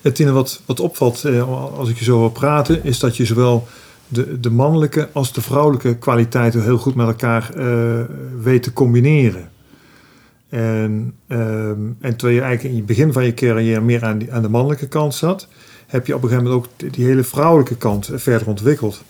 Het 0.00 0.14
Tine, 0.14 0.32
wat, 0.32 0.60
wat 0.66 0.80
opvalt 0.80 1.24
eh, 1.24 1.76
als 1.78 1.88
ik 1.88 1.98
je 1.98 2.04
zo 2.04 2.18
hoor 2.18 2.32
praten, 2.32 2.84
is 2.84 2.98
dat 2.98 3.16
je 3.16 3.24
zowel 3.24 3.66
de, 4.08 4.40
de 4.40 4.50
mannelijke 4.50 5.08
als 5.12 5.32
de 5.32 5.40
vrouwelijke 5.40 5.96
kwaliteiten 5.96 6.62
heel 6.62 6.78
goed 6.78 6.94
met 6.94 7.06
elkaar 7.06 7.50
uh, 7.56 8.00
weet 8.40 8.62
te 8.62 8.72
combineren. 8.72 9.50
En, 10.48 11.14
um, 11.28 11.96
en 12.00 12.16
terwijl 12.16 12.38
je 12.38 12.44
eigenlijk 12.44 12.62
in 12.62 12.76
het 12.76 12.86
begin 12.86 13.12
van 13.12 13.24
je 13.24 13.34
carrière 13.34 13.80
meer 13.80 14.04
aan, 14.04 14.18
die, 14.18 14.32
aan 14.32 14.42
de 14.42 14.48
mannelijke 14.48 14.88
kant 14.88 15.14
zat, 15.14 15.48
heb 15.86 16.06
je 16.06 16.14
op 16.14 16.22
een 16.22 16.28
gegeven 16.28 16.50
moment 16.50 16.66
ook 16.66 16.92
die 16.92 17.04
hele 17.04 17.24
vrouwelijke 17.24 17.76
kant 17.76 18.10
verder 18.14 18.48
ontwikkeld. 18.48 19.02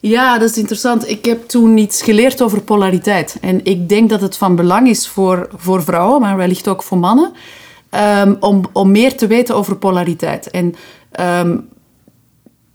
Ja, 0.00 0.38
dat 0.38 0.50
is 0.50 0.58
interessant. 0.58 1.08
Ik 1.08 1.24
heb 1.24 1.48
toen 1.48 1.78
iets 1.78 2.02
geleerd 2.02 2.42
over 2.42 2.60
polariteit. 2.60 3.36
En 3.40 3.64
ik 3.64 3.88
denk 3.88 4.10
dat 4.10 4.20
het 4.20 4.36
van 4.36 4.56
belang 4.56 4.88
is 4.88 5.08
voor, 5.08 5.48
voor 5.56 5.82
vrouwen, 5.82 6.20
maar 6.20 6.36
wellicht 6.36 6.68
ook 6.68 6.82
voor 6.82 6.98
mannen, 6.98 7.32
um, 7.94 8.36
om, 8.40 8.64
om 8.72 8.90
meer 8.90 9.16
te 9.16 9.26
weten 9.26 9.54
over 9.56 9.76
polariteit. 9.76 10.50
En 10.50 10.74
um, 11.20 11.68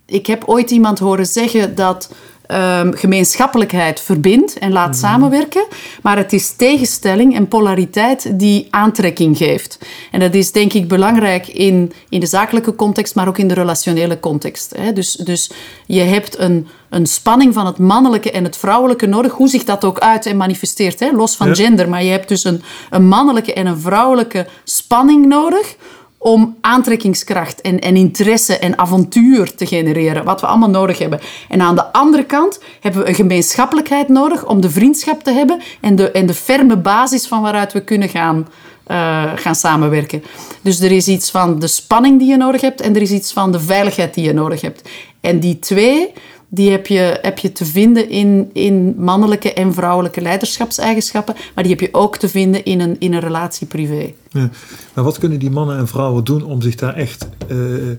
ik 0.06 0.28
heb 0.28 0.44
ooit 0.46 0.72
iemand 0.72 1.00
horen 1.00 1.26
zeggen 1.26 1.76
dat 1.76 2.14
um, 2.52 2.96
gemeenschappelijkheid 2.96 4.02
verbindt 4.02 4.58
en 4.58 4.72
laat 4.72 4.90
mhm. 4.90 4.98
samenwerken. 4.98 5.66
Maar 6.02 6.18
het 6.18 6.34
is 6.34 6.56
tegenstelling 6.56 7.36
en 7.36 7.48
polariteit 7.48 8.40
die 8.40 8.68
aantrekking 8.70 9.38
geeft. 9.38 9.80
En 10.12 10.20
dat 10.20 10.34
is 10.34 10.52
denk 10.52 10.74
ik 10.74 10.88
belangrijk 10.88 11.48
in, 11.48 11.92
in 12.10 12.20
de 12.20 12.26
zakelijke 12.26 12.76
context, 12.76 13.16
maar 13.16 13.28
ook 13.28 13.38
in 13.38 13.48
de 13.48 13.54
relationele 13.54 14.20
context. 14.20 14.74
Hè. 14.78 14.94
Dus, 14.94 15.12
dus 15.12 15.52
je 15.86 16.02
hebt 16.02 16.40
een, 16.40 16.68
een 16.90 17.06
spanning 17.06 17.54
van 17.54 17.66
het 17.66 17.78
mannelijke 17.78 18.32
en 18.32 18.44
het 18.44 18.58
vrouwelijke 18.58 19.06
nodig, 19.06 19.32
hoe 19.32 19.50
zich 19.50 19.64
dat 19.64 19.86
ook 19.86 20.00
uit 20.00 20.26
en 20.26 20.38
manifesteert, 20.38 21.00
hè, 21.00 21.12
los 21.12 21.36
van 21.36 21.56
gender. 21.56 21.90
Maar 21.90 22.04
je 22.04 22.12
hebt 22.12 22.28
dus 22.28 22.44
een, 22.44 22.62
een 22.90 23.08
mannelijke 23.08 23.54
en 23.54 23.66
een 23.66 23.80
vrouwelijke 23.80 24.48
spanning 24.64 25.26
nodig 25.26 25.76
om 26.22 26.58
aantrekkingskracht 26.62 27.62
en, 27.62 27.80
en 27.80 27.96
interesse 27.96 28.58
en 28.58 28.78
avontuur 28.78 29.56
te 29.56 29.66
genereren, 29.66 30.24
wat 30.24 30.42
we 30.42 30.48
allemaal 30.48 30.70
nodig 30.70 30.98
hebben. 30.98 31.20
En 31.50 31.62
aan 31.62 31.76
de 31.76 31.94
andere 31.94 32.24
kant 32.24 32.60
hebben 32.80 33.02
we 33.02 33.08
een 33.08 33.16
gemeenschappelijkheid 33.16 34.08
nodig 34.08 34.46
om 34.46 34.62
de 34.62 34.70
vriendschap 34.70 35.24
te 35.24 35.32
hebben 35.32 35.62
en 35.82 35.96
de, 35.96 36.12
en 36.12 36.26
de 36.26 36.34
ferme 36.34 36.78
basis 36.78 37.28
van 37.28 37.42
waaruit 37.42 37.74
we 37.74 37.82
kunnen 37.82 38.10
gaan, 38.10 38.48
uh, 38.88 39.32
gaan 39.36 39.56
samenwerken. 39.56 40.24
Dus 40.62 40.80
er 40.80 40.92
is 40.92 41.08
iets 41.08 41.32
van 41.32 41.60
de 41.60 41.68
spanning 41.68 42.20
die 42.20 42.30
je 42.30 42.38
nodig 42.38 42.62
hebt 42.62 42.82
en 42.82 42.96
er 42.96 43.02
is 43.02 43.12
iets 43.12 43.34
van 43.34 43.52
de 43.52 43.60
veiligheid 43.60 44.14
die 44.14 44.24
je 44.24 44.34
nodig 44.34 44.62
hebt. 44.62 44.90
En 45.22 45.40
die 45.40 45.60
twee 45.60 46.14
die 46.50 46.72
heb 46.72 46.88
je, 46.88 47.20
heb 47.22 47.40
je 47.40 47.52
te 47.52 47.66
vinden 47.66 48.10
in, 48.10 48.50
in 48.54 48.96
mannelijke 48.98 49.54
en 49.54 49.74
vrouwelijke 49.74 50.22
leiderschapseigenschappen, 50.22 51.36
maar 51.56 51.64
die 51.64 51.74
heb 51.74 51.82
je 51.82 51.94
ook 51.94 52.18
te 52.18 52.30
vinden 52.30 52.66
in 52.66 52.80
een, 52.80 52.96
in 53.00 53.14
een 53.14 53.20
relatie 53.20 53.68
privé. 53.68 54.14
Ja, 54.30 54.50
maar 54.94 55.04
wat 55.04 55.20
kunnen 55.20 55.40
die 55.40 55.52
mannen 55.52 55.78
en 55.78 55.88
vrouwen 55.88 56.24
doen 56.24 56.44
om 56.44 56.62
zich 56.62 56.76
daar 56.76 56.96
echt 56.96 57.30
uh, 57.52 57.90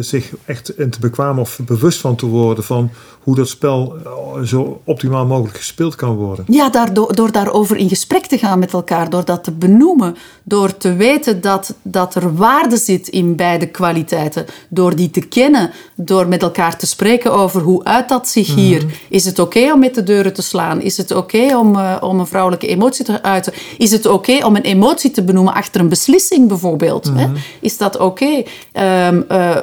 zich 0.00 0.32
echt 0.44 0.78
in 0.78 0.90
te 0.90 1.00
bekwamen 1.00 1.42
of 1.42 1.58
bewust 1.64 2.00
van 2.00 2.16
te 2.16 2.26
worden 2.26 2.64
van 2.64 2.90
hoe 3.22 3.34
dat 3.34 3.48
spel 3.48 3.96
eh, 4.04 4.42
zo 4.42 4.80
optimaal 4.84 5.26
mogelijk 5.26 5.56
gespeeld 5.56 5.94
kan 5.94 6.14
worden. 6.14 6.44
Ja, 6.48 6.70
daardoor, 6.70 7.14
door 7.14 7.32
daarover 7.32 7.76
in 7.76 7.88
gesprek 7.88 8.26
te 8.26 8.38
gaan 8.38 8.58
met 8.58 8.72
elkaar, 8.72 9.10
door 9.10 9.24
dat 9.24 9.44
te 9.44 9.50
benoemen, 9.50 10.16
door 10.42 10.76
te 10.76 10.94
weten 10.94 11.40
dat, 11.40 11.74
dat 11.82 12.14
er 12.14 12.34
waarde 12.34 12.76
zit 12.76 13.08
in 13.08 13.36
beide 13.36 13.66
kwaliteiten, 13.66 14.46
door 14.68 14.96
die 14.96 15.10
te 15.10 15.20
kennen, 15.20 15.70
door 15.94 16.28
met 16.28 16.42
elkaar 16.42 16.78
te 16.78 16.86
spreken 16.86 17.32
over 17.32 17.60
hoe 17.60 17.84
uit 17.84 18.08
dat 18.08 18.28
zich 18.28 18.48
mhm. 18.48 18.58
hier. 18.58 18.84
Is 19.08 19.24
het 19.24 19.38
oké 19.38 19.72
om 19.72 19.78
met 19.78 19.94
de 19.94 20.02
deuren 20.02 20.32
te 20.32 20.42
slaan? 20.42 20.80
Is 20.80 20.96
het 20.96 21.10
oké 21.10 21.56
om, 21.56 21.76
uh, 21.76 21.96
om 22.00 22.20
een 22.20 22.26
vrouwelijke 22.26 22.66
emotie 22.66 23.04
te 23.04 23.22
uiten? 23.22 23.52
Is 23.78 23.90
het 23.92 24.06
oké 24.06 24.44
om 24.44 24.56
een 24.56 24.62
emotie 24.62 25.10
te 25.10 25.24
benoemen 25.24 25.54
achter 25.54 25.80
een 25.80 25.88
beslissing 25.88 26.48
bijvoorbeeld? 26.48 27.10
hè? 27.14 27.26
Mhm. 27.26 27.36
Is 27.60 27.76
dat 27.76 27.98
oké? 27.98 28.42
Um, 28.72 29.24
uh, 29.28 29.56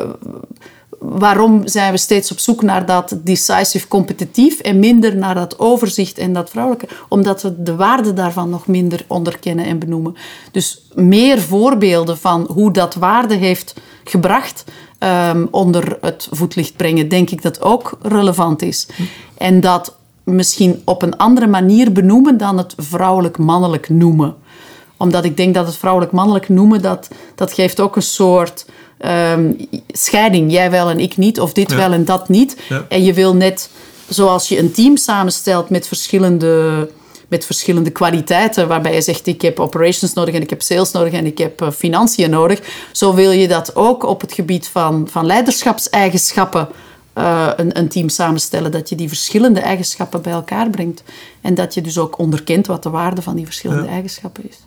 waarom 0.99 1.67
zijn 1.67 1.91
we 1.91 1.97
steeds 1.97 2.31
op 2.31 2.39
zoek 2.39 2.61
naar 2.61 2.85
dat 2.85 3.17
decisive 3.23 3.87
competitief 3.87 4.59
en 4.59 4.79
minder 4.79 5.15
naar 5.15 5.35
dat 5.35 5.59
overzicht 5.59 6.17
en 6.17 6.33
dat 6.33 6.49
vrouwelijke? 6.49 6.87
Omdat 7.09 7.41
we 7.41 7.63
de 7.63 7.75
waarde 7.75 8.13
daarvan 8.13 8.49
nog 8.49 8.67
minder 8.67 9.05
onderkennen 9.07 9.65
en 9.65 9.79
benoemen. 9.79 10.15
Dus 10.51 10.81
meer 10.93 11.41
voorbeelden 11.41 12.17
van 12.17 12.47
hoe 12.51 12.71
dat 12.71 12.95
waarde 12.95 13.35
heeft 13.35 13.73
gebracht 14.03 14.63
um, 14.99 15.47
onder 15.51 15.97
het 16.01 16.27
voetlicht 16.31 16.75
brengen, 16.75 17.09
denk 17.09 17.29
ik 17.29 17.41
dat 17.41 17.61
ook 17.61 17.97
relevant 18.01 18.61
is. 18.61 18.87
En 19.37 19.61
dat 19.61 19.95
misschien 20.23 20.81
op 20.85 21.01
een 21.01 21.17
andere 21.17 21.47
manier 21.47 21.91
benoemen 21.91 22.37
dan 22.37 22.57
het 22.57 22.73
vrouwelijk-mannelijk 22.77 23.89
noemen 23.89 24.35
omdat 24.99 25.25
ik 25.25 25.37
denk 25.37 25.53
dat 25.53 25.65
het 25.65 25.77
vrouwelijk-mannelijk 25.77 26.49
noemen, 26.49 26.81
dat, 26.81 27.07
dat 27.35 27.53
geeft 27.53 27.79
ook 27.79 27.95
een 27.95 28.01
soort 28.01 28.65
um, 29.05 29.57
scheiding. 29.87 30.51
Jij 30.51 30.71
wel 30.71 30.89
en 30.89 30.99
ik 30.99 31.17
niet, 31.17 31.39
of 31.39 31.53
dit 31.53 31.75
wel 31.75 31.91
en 31.91 32.05
dat 32.05 32.29
niet. 32.29 32.57
En 32.89 33.03
je 33.03 33.13
wil 33.13 33.35
net, 33.35 33.69
zoals 34.07 34.47
je 34.47 34.59
een 34.59 34.71
team 34.71 34.97
samenstelt 34.97 35.69
met 35.69 35.87
verschillende, 35.87 36.89
met 37.27 37.45
verschillende 37.45 37.89
kwaliteiten, 37.89 38.67
waarbij 38.67 38.93
je 38.93 39.01
zegt: 39.01 39.27
ik 39.27 39.41
heb 39.41 39.59
operations 39.59 40.13
nodig 40.13 40.33
en 40.33 40.41
ik 40.41 40.49
heb 40.49 40.61
sales 40.61 40.91
nodig 40.91 41.13
en 41.13 41.25
ik 41.25 41.37
heb 41.37 41.61
uh, 41.61 41.71
financiën 41.71 42.29
nodig. 42.29 42.61
Zo 42.91 43.13
wil 43.13 43.31
je 43.31 43.47
dat 43.47 43.75
ook 43.75 44.03
op 44.03 44.21
het 44.21 44.33
gebied 44.33 44.67
van, 44.67 45.07
van 45.11 45.25
leiderschapseigenschappen. 45.25 46.67
Uh, 47.17 47.49
een, 47.55 47.77
een, 47.77 47.89
team 47.89 48.09
samenstellen, 48.09 48.71
dat 48.71 48.89
je 48.89 48.95
die 48.95 49.07
verschillende 49.07 49.59
eigenschappen 49.59 50.21
bij 50.21 50.33
elkaar 50.33 50.69
brengt. 50.69 51.03
En 51.41 51.55
dat 51.55 51.73
je 51.73 51.81
dus 51.81 51.97
ook 51.97 52.17
onderkent 52.17 52.67
wat 52.67 52.83
de 52.83 52.89
waarde 52.89 53.21
van 53.21 53.35
die 53.35 53.45
verschillende 53.45 53.87
eigenschappen 53.87 54.49
is. 54.49 54.57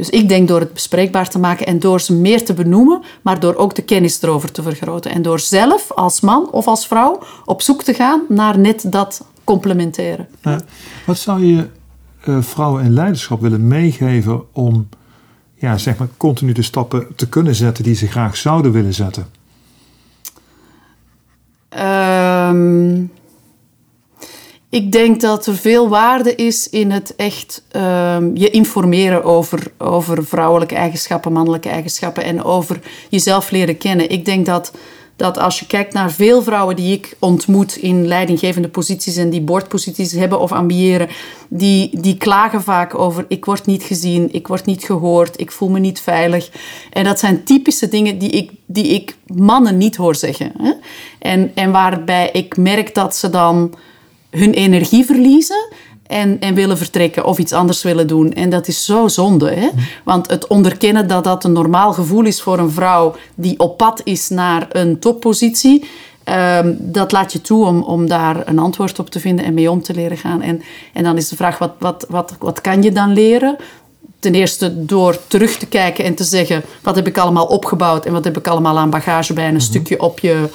Dus 0.00 0.10
ik 0.10 0.28
denk 0.28 0.48
door 0.48 0.60
het 0.60 0.72
bespreekbaar 0.72 1.28
te 1.28 1.38
maken 1.38 1.66
en 1.66 1.78
door 1.78 2.00
ze 2.00 2.12
meer 2.12 2.44
te 2.44 2.54
benoemen, 2.54 3.02
maar 3.22 3.40
door 3.40 3.54
ook 3.54 3.74
de 3.74 3.82
kennis 3.82 4.22
erover 4.22 4.52
te 4.52 4.62
vergroten. 4.62 5.10
En 5.10 5.22
door 5.22 5.40
zelf 5.40 5.92
als 5.92 6.20
man 6.20 6.50
of 6.50 6.66
als 6.66 6.86
vrouw 6.86 7.22
op 7.44 7.62
zoek 7.62 7.82
te 7.82 7.94
gaan 7.94 8.22
naar 8.28 8.58
net 8.58 8.84
dat 8.92 9.24
complementeren. 9.44 10.28
wat 11.06 11.18
zou 11.18 11.44
je 11.44 11.68
uh, 12.28 12.42
vrouwen 12.42 12.84
in 12.84 12.92
leiderschap 12.92 13.40
willen 13.40 13.68
meegeven 13.68 14.42
om 14.52 14.88
ja, 15.54 15.78
zeg 15.78 15.96
maar, 15.98 16.08
continu 16.16 16.52
de 16.52 16.62
stappen 16.62 17.06
te 17.16 17.28
kunnen 17.28 17.54
zetten 17.54 17.84
die 17.84 17.94
ze 17.94 18.06
graag 18.06 18.36
zouden 18.36 18.72
willen 18.72 18.94
zetten? 18.94 19.26
Um, 21.78 23.10
ik 24.70 24.92
denk 24.92 25.20
dat 25.20 25.46
er 25.46 25.56
veel 25.56 25.88
waarde 25.88 26.34
is 26.34 26.68
in 26.68 26.90
het 26.90 27.14
echt 27.16 27.62
um, 27.76 28.36
je 28.36 28.50
informeren 28.50 29.24
over, 29.24 29.72
over 29.78 30.24
vrouwelijke 30.24 30.74
eigenschappen, 30.74 31.32
mannelijke 31.32 31.68
eigenschappen 31.68 32.24
en 32.24 32.44
over 32.44 32.80
jezelf 33.08 33.50
leren 33.50 33.78
kennen. 33.78 34.10
Ik 34.10 34.24
denk 34.24 34.46
dat, 34.46 34.72
dat 35.16 35.38
als 35.38 35.58
je 35.58 35.66
kijkt 35.66 35.92
naar 35.92 36.12
veel 36.12 36.42
vrouwen 36.42 36.76
die 36.76 36.92
ik 36.92 37.16
ontmoet 37.18 37.76
in 37.76 38.06
leidinggevende 38.06 38.68
posities 38.68 39.16
en 39.16 39.30
die 39.30 39.40
boordposities 39.40 40.12
hebben 40.12 40.40
of 40.40 40.52
ambiëren, 40.52 41.08
die, 41.48 42.00
die 42.00 42.16
klagen 42.16 42.62
vaak 42.62 42.98
over 42.98 43.24
ik 43.28 43.44
word 43.44 43.66
niet 43.66 43.82
gezien, 43.82 44.28
ik 44.32 44.46
word 44.46 44.64
niet 44.64 44.84
gehoord, 44.84 45.40
ik 45.40 45.52
voel 45.52 45.68
me 45.68 45.78
niet 45.78 46.00
veilig. 46.00 46.50
En 46.90 47.04
dat 47.04 47.18
zijn 47.18 47.44
typische 47.44 47.88
dingen 47.88 48.18
die 48.18 48.30
ik, 48.30 48.50
die 48.66 48.86
ik 48.88 49.16
mannen 49.26 49.76
niet 49.76 49.96
hoor 49.96 50.14
zeggen. 50.14 50.52
Hè? 50.58 50.72
En, 51.18 51.50
en 51.54 51.70
waarbij 51.70 52.30
ik 52.32 52.56
merk 52.56 52.94
dat 52.94 53.16
ze 53.16 53.30
dan 53.30 53.74
hun 54.30 54.52
energie 54.52 55.04
verliezen 55.04 55.68
en, 56.10 56.40
en 56.40 56.54
willen 56.54 56.78
vertrekken 56.78 57.24
of 57.24 57.38
iets 57.38 57.52
anders 57.52 57.82
willen 57.82 58.06
doen. 58.06 58.32
En 58.32 58.50
dat 58.50 58.68
is 58.68 58.84
zo 58.84 59.08
zonde. 59.08 59.50
Hè? 59.50 59.68
Want 60.04 60.30
het 60.30 60.46
onderkennen 60.46 61.08
dat 61.08 61.24
dat 61.24 61.44
een 61.44 61.52
normaal 61.52 61.92
gevoel 61.92 62.24
is 62.24 62.42
voor 62.42 62.58
een 62.58 62.70
vrouw 62.70 63.14
die 63.34 63.58
op 63.58 63.76
pad 63.76 64.00
is 64.04 64.28
naar 64.28 64.66
een 64.68 64.98
toppositie. 64.98 65.84
Um, 66.24 66.76
dat 66.78 67.12
laat 67.12 67.32
je 67.32 67.40
toe 67.40 67.66
om, 67.66 67.82
om 67.82 68.08
daar 68.08 68.48
een 68.48 68.58
antwoord 68.58 68.98
op 68.98 69.10
te 69.10 69.20
vinden 69.20 69.44
en 69.44 69.54
mee 69.54 69.70
om 69.70 69.82
te 69.82 69.94
leren 69.94 70.16
gaan. 70.16 70.42
En, 70.42 70.62
en 70.92 71.04
dan 71.04 71.16
is 71.16 71.28
de 71.28 71.36
vraag, 71.36 71.58
wat, 71.58 71.72
wat, 71.78 72.06
wat, 72.08 72.34
wat 72.38 72.60
kan 72.60 72.82
je 72.82 72.92
dan 72.92 73.12
leren? 73.12 73.56
Ten 74.18 74.34
eerste 74.34 74.84
door 74.84 75.18
terug 75.26 75.56
te 75.56 75.66
kijken 75.66 76.04
en 76.04 76.14
te 76.14 76.24
zeggen... 76.24 76.62
wat 76.82 76.96
heb 76.96 77.06
ik 77.06 77.18
allemaal 77.18 77.46
opgebouwd 77.46 78.06
en 78.06 78.12
wat 78.12 78.24
heb 78.24 78.38
ik 78.38 78.46
allemaal 78.46 78.78
aan 78.78 78.90
bagage 78.90 79.32
bij... 79.32 79.46
een 79.46 79.52
mhm. 79.52 79.62
stukje 79.62 80.00
op 80.00 80.18
je, 80.18 80.48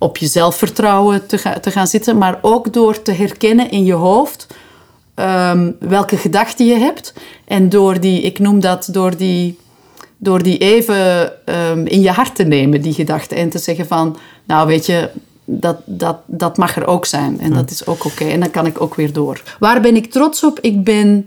op 0.00 0.16
je 0.16 0.26
zelfvertrouwen 0.26 1.26
te, 1.26 1.58
te 1.60 1.70
gaan 1.70 1.86
zitten, 1.86 2.18
maar 2.18 2.38
ook 2.42 2.72
door 2.72 3.02
te 3.02 3.12
herkennen 3.12 3.70
in 3.70 3.84
je 3.84 3.92
hoofd 3.92 4.46
um, 5.14 5.76
welke 5.78 6.16
gedachten 6.16 6.66
je 6.66 6.78
hebt. 6.78 7.12
En 7.44 7.68
door 7.68 8.00
die, 8.00 8.20
ik 8.20 8.38
noem 8.38 8.60
dat 8.60 8.88
door 8.92 9.16
die, 9.16 9.58
door 10.16 10.42
die 10.42 10.58
even 10.58 11.32
um, 11.44 11.86
in 11.86 12.00
je 12.00 12.10
hart 12.10 12.34
te 12.34 12.44
nemen, 12.44 12.80
die 12.80 12.92
gedachten. 12.92 13.36
En 13.36 13.50
te 13.50 13.58
zeggen 13.58 13.86
van, 13.86 14.16
nou 14.44 14.66
weet 14.66 14.86
je, 14.86 15.10
dat, 15.44 15.76
dat, 15.84 16.16
dat 16.26 16.56
mag 16.56 16.76
er 16.76 16.86
ook 16.86 17.06
zijn. 17.06 17.40
En 17.40 17.52
dat 17.52 17.70
is 17.70 17.86
ook 17.86 18.04
oké. 18.04 18.24
En 18.24 18.40
dan 18.40 18.50
kan 18.50 18.66
ik 18.66 18.80
ook 18.80 18.94
weer 18.94 19.12
door. 19.12 19.42
Waar 19.58 19.80
ben 19.80 19.96
ik 19.96 20.10
trots 20.10 20.44
op? 20.44 20.58
Ik 20.60 20.84
ben... 20.84 21.26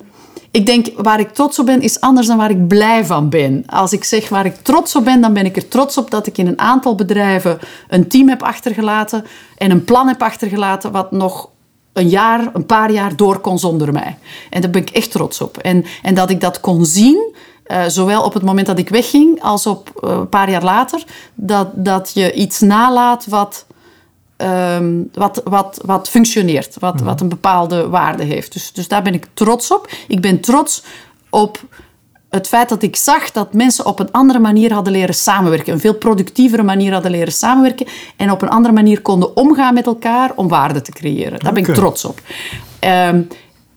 Ik 0.54 0.66
denk, 0.66 0.88
waar 0.96 1.20
ik 1.20 1.30
trots 1.30 1.60
op 1.60 1.66
ben, 1.66 1.82
is 1.82 2.00
anders 2.00 2.28
dan 2.28 2.38
waar 2.38 2.50
ik 2.50 2.68
blij 2.68 3.06
van 3.06 3.30
ben. 3.30 3.64
Als 3.66 3.94
ik 3.94 4.04
zeg 4.04 4.30
waar 4.30 4.46
ik 4.46 4.56
trots 4.56 4.96
op 4.96 5.06
ben, 5.06 5.22
dan 5.22 5.34
ben 5.34 5.46
ik 5.46 5.56
er 5.56 5.68
trots 5.68 5.98
op 5.98 6.12
dat 6.12 6.28
ik 6.28 6.38
in 6.38 6.48
een 6.48 6.60
aantal 6.60 6.96
bedrijven 6.96 7.60
een 7.90 8.08
team 8.08 8.30
heb 8.30 8.44
achtergelaten 8.44 9.26
en 9.58 9.72
een 9.72 9.84
plan 9.84 10.08
heb 10.08 10.22
achtergelaten 10.22 10.92
wat 10.92 11.12
nog 11.12 11.50
een 11.94 12.10
jaar, 12.10 12.50
een 12.54 12.66
paar 12.66 12.92
jaar 12.92 13.16
door 13.16 13.40
kon 13.40 13.60
zonder 13.60 13.92
mij. 13.92 14.18
En 14.50 14.62
daar 14.62 14.70
ben 14.70 14.82
ik 14.82 14.90
echt 14.90 15.12
trots 15.12 15.42
op. 15.42 15.58
En, 15.58 15.86
en 16.02 16.16
dat 16.16 16.30
ik 16.30 16.42
dat 16.42 16.60
kon 16.60 16.86
zien, 16.86 17.36
uh, 17.68 17.84
zowel 17.88 18.24
op 18.24 18.34
het 18.34 18.44
moment 18.44 18.68
dat 18.68 18.80
ik 18.80 18.90
wegging 18.90 19.42
als 19.42 19.66
op 19.66 19.92
uh, 20.04 20.10
een 20.10 20.30
paar 20.30 20.50
jaar 20.50 20.64
later, 20.64 21.04
dat, 21.34 21.68
dat 21.74 22.12
je 22.14 22.34
iets 22.34 22.60
nalaat 22.60 23.26
wat 23.28 23.66
um, 24.44 25.10
wat, 25.14 25.42
wat, 25.44 25.82
wat 25.86 26.10
functioneert, 26.10 26.76
wat, 26.80 27.02
wat 27.02 27.22
een 27.22 27.30
bepaalde 27.30 27.90
waarde 27.90 28.24
heeft. 28.24 28.54
Dus, 28.54 28.72
dus 28.72 28.88
daar 28.88 29.02
ben 29.02 29.14
ik 29.14 29.28
trots 29.34 29.72
op. 29.72 29.92
Ik 30.08 30.22
ben 30.22 30.40
trots 30.40 30.84
op 31.30 31.62
het 32.30 32.48
feit 32.48 32.70
dat 32.70 32.84
ik 32.84 32.96
zag 32.96 33.32
dat 33.32 33.54
mensen 33.54 33.86
op 33.86 34.00
een 34.00 34.12
andere 34.12 34.40
manier 34.40 34.74
hadden 34.74 34.94
leren 34.94 35.16
samenwerken. 35.16 35.74
Een 35.74 35.80
veel 35.80 35.94
productievere 35.94 36.64
manier 36.64 36.94
hadden 36.94 37.12
leren 37.12 37.34
samenwerken. 37.34 37.88
En 38.16 38.32
op 38.32 38.42
een 38.42 38.50
andere 38.50 38.74
manier 38.74 39.02
konden 39.02 39.36
omgaan 39.36 39.74
met 39.74 39.86
elkaar 39.86 40.32
om 40.36 40.48
waarde 40.48 40.82
te 40.82 40.92
creëren. 40.92 41.40
Daar 41.40 41.54
ben 41.54 41.68
ik 41.68 41.74
trots 41.74 42.06
op. 42.06 42.22
Um, 42.80 43.28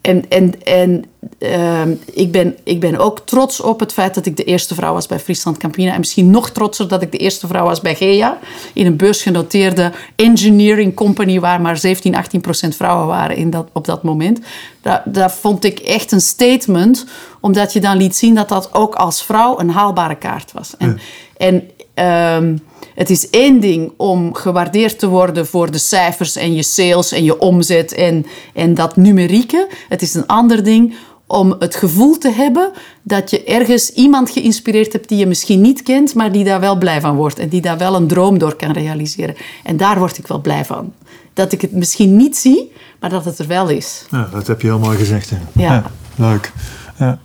en, 0.07 0.25
en, 0.29 0.63
en 0.63 1.05
uh, 1.39 1.83
ik, 2.13 2.33
ben, 2.33 2.57
ik 2.65 2.81
ben 2.81 2.97
ook 2.97 3.21
trots 3.25 3.61
op 3.61 3.81
het 3.81 3.93
feit 3.93 4.15
dat 4.15 4.27
ik 4.27 4.37
de 4.37 4.45
eerste 4.45 4.75
vrouw 4.75 4.93
was 4.93 5.07
bij 5.07 5.19
Friesland 5.19 5.59
Campina. 5.59 5.93
En 5.93 5.99
misschien 5.99 6.31
nog 6.31 6.51
trotser 6.51 6.89
dat 6.89 7.03
ik 7.03 7.13
de 7.13 7.19
eerste 7.19 7.47
vrouw 7.47 7.65
was 7.65 7.81
bij 7.81 7.95
GEA. 7.95 8.39
In 8.73 8.87
een 8.87 8.97
beursgenoteerde 8.97 9.93
engineering 10.17 10.95
company 10.95 11.41
waar 11.41 11.61
maar 11.61 11.77
17, 11.77 12.15
18 12.15 12.41
procent 12.41 12.77
vrouwen 12.77 13.07
waren 13.07 13.37
in 13.37 13.51
dat, 13.51 13.69
op 13.73 13.85
dat 13.85 14.03
moment. 14.03 14.41
Dat, 14.81 15.03
dat 15.05 15.33
vond 15.33 15.65
ik 15.65 15.79
echt 15.79 16.13
een 16.13 16.21
statement. 16.21 17.07
Omdat 17.41 17.73
je 17.73 17.81
dan 17.81 17.97
liet 17.97 18.17
zien 18.17 18.35
dat 18.35 18.49
dat 18.49 18.75
ook 18.75 18.95
als 18.95 19.23
vrouw 19.23 19.59
een 19.59 19.71
haalbare 19.71 20.17
kaart 20.17 20.53
was. 20.53 20.77
En, 20.79 20.99
en 21.37 21.71
um, 21.99 22.61
het 22.95 23.11
is 23.11 23.31
één 23.31 23.61
ding 23.61 23.93
om 23.97 24.35
gewaardeerd 24.35 24.99
te 24.99 25.09
worden 25.09 25.47
voor 25.47 25.71
de 25.71 25.79
cijfers 25.79 26.37
en 26.37 26.55
je 26.55 26.63
sales 26.63 27.13
en 27.13 27.25
je 27.25 27.39
omzet 27.39 27.93
en, 27.93 28.27
en 28.55 28.75
dat 28.75 28.97
numerieke. 28.97 29.69
Het 29.89 30.03
is 30.03 30.15
een 30.15 30.27
ander 30.27 30.65
ding 30.65 30.95
om 31.27 31.57
het 31.59 31.75
gevoel 31.75 32.19
te 32.19 32.31
hebben 32.31 32.71
dat 33.03 33.31
je 33.31 33.45
ergens 33.45 33.91
iemand 33.91 34.31
geïnspireerd 34.31 34.93
hebt 34.93 35.09
die 35.09 35.19
je 35.19 35.27
misschien 35.27 35.61
niet 35.61 35.83
kent, 35.83 36.15
maar 36.15 36.33
die 36.33 36.45
daar 36.45 36.61
wel 36.61 36.77
blij 36.79 37.01
van 37.01 37.17
wordt 37.17 37.39
en 37.39 37.49
die 37.49 37.61
daar 37.61 37.79
wel 37.79 37.95
een 37.95 38.07
droom 38.07 38.39
door 38.39 38.57
kan 38.57 38.73
realiseren. 38.73 39.35
En 39.63 39.77
daar 39.77 39.99
word 39.99 40.19
ik 40.19 40.27
wel 40.27 40.41
blij 40.41 40.65
van. 40.65 40.93
Dat 41.33 41.53
ik 41.53 41.61
het 41.61 41.73
misschien 41.73 42.17
niet 42.17 42.37
zie, 42.37 42.73
maar 43.01 43.11
dat 43.11 43.25
het 43.25 43.39
er 43.39 43.47
wel 43.47 43.69
is. 43.69 44.07
Ja, 44.11 44.29
dat 44.33 44.47
heb 44.47 44.61
je 44.61 44.67
heel 44.67 44.79
mooi 44.79 44.99
gezegd. 44.99 45.31
Ja. 45.31 45.39
ja 45.55 45.91
leuk. 46.15 46.53
Ja. 46.99 47.19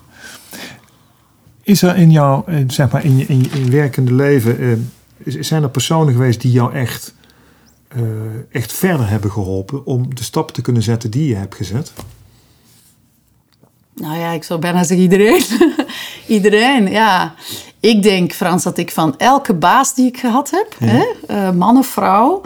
Is 1.72 1.82
er 1.82 1.98
in 1.98 2.12
jouw, 2.12 2.44
eh, 2.48 2.58
zeg 2.68 2.92
maar, 2.92 3.06
in 3.06 3.18
je, 3.18 3.26
in 3.26 3.42
je 3.42 3.70
werkende 3.70 4.14
leven 4.14 4.60
eh, 4.60 5.36
zijn 5.40 5.64
er 5.64 5.70
personen 5.70 6.14
geweest 6.14 6.42
die 6.42 6.52
jou 6.52 6.74
echt, 6.74 7.14
uh, 7.96 8.02
echt 8.52 8.74
verder 8.74 9.10
hebben 9.10 9.32
geholpen 9.32 9.86
om 9.86 10.16
de 10.16 10.24
stappen 10.24 10.54
te 10.54 10.62
kunnen 10.62 10.82
zetten 10.82 11.12
die 11.12 11.28
je 11.28 11.36
hebt 11.36 11.56
gezet? 11.56 11.92
Nou 13.94 14.18
ja, 14.18 14.32
ik 14.32 14.44
zou 14.44 14.60
bijna 14.60 14.84
zeggen 14.84 15.06
iedereen. 15.06 15.44
iedereen, 16.38 16.88
ja. 16.88 17.34
Ik 17.80 18.04
denk, 18.04 18.34
Frans, 18.34 18.64
dat 18.64 18.78
ik 18.78 18.92
van 18.92 19.18
elke 19.18 19.54
baas 19.54 19.96
die 19.96 20.08
ik 20.08 20.18
gehad 20.20 20.52
heb, 20.52 20.76
hè, 20.80 21.54
man 21.54 21.78
of 21.78 21.88
vrouw, 21.88 22.42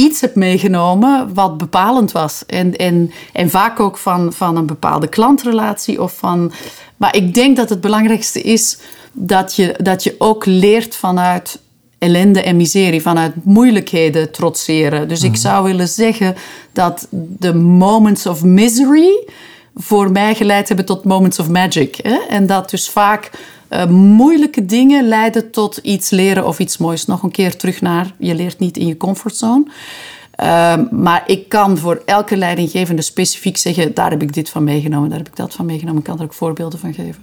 iets 0.00 0.20
heb 0.20 0.34
meegenomen 0.34 1.34
wat 1.34 1.58
bepalend 1.58 2.12
was. 2.12 2.42
En, 2.46 2.76
en, 2.76 3.12
en 3.32 3.50
vaak 3.50 3.80
ook 3.80 3.98
van, 3.98 4.32
van 4.32 4.56
een 4.56 4.66
bepaalde 4.66 5.08
klantrelatie 5.08 6.02
of 6.02 6.16
van. 6.16 6.52
Maar 6.96 7.16
ik 7.16 7.34
denk 7.34 7.56
dat 7.56 7.68
het 7.68 7.80
belangrijkste 7.80 8.40
is 8.40 8.78
dat 9.12 9.56
je, 9.56 9.74
dat 9.82 10.02
je 10.02 10.14
ook 10.18 10.46
leert 10.46 10.96
vanuit 10.96 11.60
ellende 11.98 12.42
en 12.42 12.56
miserie, 12.56 13.02
vanuit 13.02 13.32
moeilijkheden 13.44 14.32
trotseren. 14.32 15.08
Dus 15.08 15.22
ik 15.22 15.30
mhm. 15.30 15.40
zou 15.40 15.64
willen 15.64 15.88
zeggen 15.88 16.34
dat 16.72 17.06
de 17.38 17.54
moments 17.54 18.26
of 18.26 18.44
misery 18.44 19.28
voor 19.74 20.10
mij 20.10 20.34
geleid 20.34 20.68
hebben 20.68 20.86
tot 20.86 21.04
moments 21.04 21.38
of 21.38 21.48
magic. 21.48 21.96
Hè? 22.02 22.18
En 22.28 22.46
dat 22.46 22.70
dus 22.70 22.88
vaak 22.88 23.30
uh, 23.70 23.86
moeilijke 23.86 24.64
dingen 24.64 25.08
leiden 25.08 25.50
tot 25.50 25.76
iets 25.76 26.10
leren 26.10 26.46
of 26.46 26.58
iets 26.58 26.78
moois. 26.78 27.06
Nog 27.06 27.22
een 27.22 27.30
keer 27.30 27.56
terug 27.56 27.80
naar, 27.80 28.14
je 28.18 28.34
leert 28.34 28.58
niet 28.58 28.76
in 28.76 28.86
je 28.86 28.96
comfortzone. 28.96 29.64
Uh, 29.66 30.74
maar 30.90 31.22
ik 31.26 31.48
kan 31.48 31.78
voor 31.78 32.02
elke 32.04 32.36
leidinggevende 32.36 33.02
specifiek 33.02 33.56
zeggen, 33.56 33.94
daar 33.94 34.10
heb 34.10 34.22
ik 34.22 34.32
dit 34.32 34.50
van 34.50 34.64
meegenomen, 34.64 35.08
daar 35.08 35.18
heb 35.18 35.28
ik 35.28 35.36
dat 35.36 35.54
van 35.54 35.66
meegenomen. 35.66 35.98
Ik 35.98 36.06
kan 36.06 36.18
er 36.18 36.24
ook 36.24 36.34
voorbeelden 36.34 36.78
van 36.78 36.94
geven. 36.94 37.22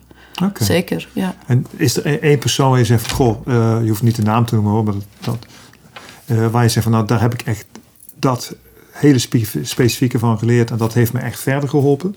Zeker, 0.54 1.08
ja. 1.14 1.36
En 1.46 1.66
is 1.76 1.98
er 1.98 2.22
één 2.22 2.40
persoon 2.40 2.70
waar 2.70 2.80
je 2.80 2.86
zegt, 2.86 3.12
goh, 3.12 3.48
uh, 3.48 3.78
je 3.82 3.88
hoeft 3.88 4.02
niet 4.02 4.16
de 4.16 4.22
naam 4.22 4.46
te 4.46 4.54
noemen 4.54 4.74
hoor, 4.74 4.84
maar 4.84 4.94
dat, 4.94 5.38
dat 6.26 6.52
waar 6.52 6.64
je 6.64 6.70
zegt 6.70 6.84
van, 6.84 6.92
nou, 6.92 7.08
daar 7.08 7.22
heb 7.22 7.34
ik 7.34 7.42
echt 7.42 7.66
dat 8.20 8.56
hele 8.92 9.20
specifieke 9.62 10.20
van 10.20 10.38
geleerd 10.38 10.72
en 10.72 10.78
dat 10.78 10.94
heeft 10.94 11.14
me 11.14 11.20
echt 11.20 11.40
verder 11.40 11.70
geholpen? 11.70 12.16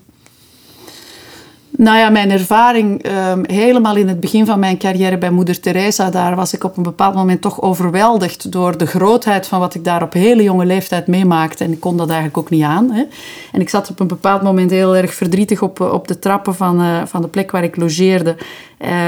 Nou 1.81 1.99
ja, 1.99 2.09
mijn 2.09 2.31
ervaring 2.31 3.07
um, 3.07 3.45
helemaal 3.47 3.97
in 3.97 4.09
het 4.09 4.21
begin 4.21 4.47
van 4.47 4.59
mijn 4.59 4.79
carrière 4.79 5.19
bij 5.19 5.31
Moeder 5.31 5.61
Teresa, 5.61 6.11
daar 6.11 6.37
was 6.37 6.55
ik 6.55 6.65
op 6.65 6.77
een 6.77 6.83
bepaald 6.83 7.15
moment 7.15 7.41
toch 7.41 7.63
overweldigd 7.63 8.53
door 8.53 8.77
de 8.79 8.87
grootheid 8.87 9.47
van 9.47 9.61
wat 9.61 9.75
ik 9.75 9.85
daar 9.85 10.03
op 10.03 10.13
hele 10.13 10.43
jonge 10.43 10.65
leeftijd 10.65 11.07
meemaakte. 11.07 11.65
En 11.65 11.73
ik 11.73 11.81
kon 11.81 11.97
dat 11.97 12.09
eigenlijk 12.09 12.39
ook 12.39 12.51
niet 12.51 12.63
aan. 12.63 12.91
Hè. 12.91 13.05
En 13.53 13.61
ik 13.61 13.69
zat 13.69 13.91
op 13.91 14.01
een 14.01 14.07
bepaald 14.07 14.43
moment 14.43 14.71
heel 14.71 14.97
erg 14.97 15.15
verdrietig 15.15 15.63
op, 15.63 15.81
op 15.81 16.09
de 16.09 16.19
trappen 16.19 16.55
van, 16.55 16.81
uh, 16.81 17.03
van 17.07 17.23
de 17.23 17.29
plek 17.29 17.51
waar 17.51 17.65
ik 17.65 17.77
logeerde. 17.77 18.37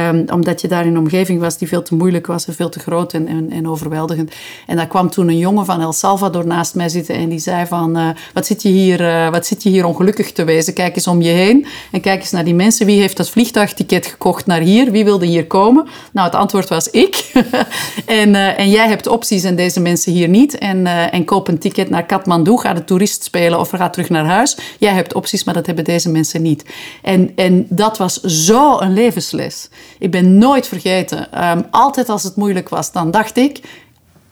Um, 0.09 0.25
omdat 0.33 0.61
je 0.61 0.69
daar 0.69 0.87
in 0.87 0.91
een 0.91 0.99
omgeving 0.99 1.41
was 1.41 1.59
die 1.59 1.69
veel 1.69 1.83
te 1.83 1.95
moeilijk 1.95 2.27
was 2.27 2.47
en 2.47 2.55
veel 2.55 2.69
te 2.69 2.79
groot 2.79 3.13
en, 3.13 3.27
en, 3.27 3.51
en, 3.51 3.69
overweldigend. 3.69 4.33
En 4.67 4.77
daar 4.77 4.87
kwam 4.87 5.11
toen 5.11 5.29
een 5.29 5.39
jongen 5.39 5.65
van 5.65 5.81
El 5.81 5.93
Salvador 5.93 6.47
naast 6.47 6.75
mij 6.75 6.89
zitten 6.89 7.15
en 7.15 7.29
die 7.29 7.39
zei 7.39 7.67
van... 7.67 7.99
Uh, 7.99 8.09
wat, 8.35 8.47
zit 8.47 8.63
je 8.63 8.69
hier, 8.69 9.31
wat 9.31 9.47
zit 9.47 9.63
je 9.63 9.69
hier 9.69 9.85
ongelukkig 9.85 10.33
te 10.33 10.45
wezen? 10.45 10.75
Kijk 10.75 10.97
eens 10.97 11.07
om 11.07 11.23
je 11.23 11.31
heen 11.31 11.67
en 11.93 12.01
kijk 12.01 12.21
eens 12.21 12.31
naar 12.31 12.45
die 12.45 12.55
mensen. 12.55 12.62
Wie 12.71 13.01
heeft 13.01 13.17
dat 13.17 13.31
vliegtuigticket 13.31 14.07
gekocht 14.07 14.47
naar 14.47 14.61
hier? 14.61 14.91
Wie 14.91 15.05
wilde 15.05 15.27
hier 15.27 15.47
komen? 15.47 15.89
Nou, 16.13 16.27
het 16.27 16.37
antwoord 16.37 16.69
was 16.69 16.91
ik. 16.91 17.33
en, 18.07 18.29
uh, 18.29 18.59
en 18.59 18.71
jij 18.71 18.89
hebt 18.89 19.07
opties 19.07 19.45
en 19.45 19.57
deze 19.57 19.81
mensen 19.81 20.13
hier 20.13 20.29
niet. 20.29 20.59
En, 20.59 20.87
en 20.87 21.25
koop 21.25 21.49
een 21.49 21.59
ticket 21.59 21.91
naar 21.91 22.07
Kathmandu, 22.07 22.57
ga 22.57 22.73
de 22.73 22.85
toerist 22.85 23.25
spelen 23.25 23.59
of 23.59 23.71
ga 23.71 23.91
terug 23.91 24.09
naar 24.09 24.25
huis. 24.25 24.57
Jij 24.79 24.93
hebt 24.93 25.15
opties, 25.15 25.45
maar 25.45 25.55
dat 25.55 25.67
hebben 25.67 25.85
deze 25.85 26.11
mensen 26.11 26.43
niet. 26.43 26.65
En, 27.03 27.33
en 27.37 27.67
dat 27.69 27.99
was 27.99 28.21
zo 28.21 28.79
een 28.81 28.93
levensles. 28.93 29.69
Ik 29.99 30.11
ben 30.11 30.39
nooit 30.39 30.69
vergeten. 30.69 31.45
Um, 31.45 31.67
altijd 31.71 32.09
als 32.09 32.23
het 32.23 32.37
moeilijk 32.37 32.69
was, 32.69 32.93
dan 32.93 33.11
dacht 33.11 33.37
ik... 33.37 33.61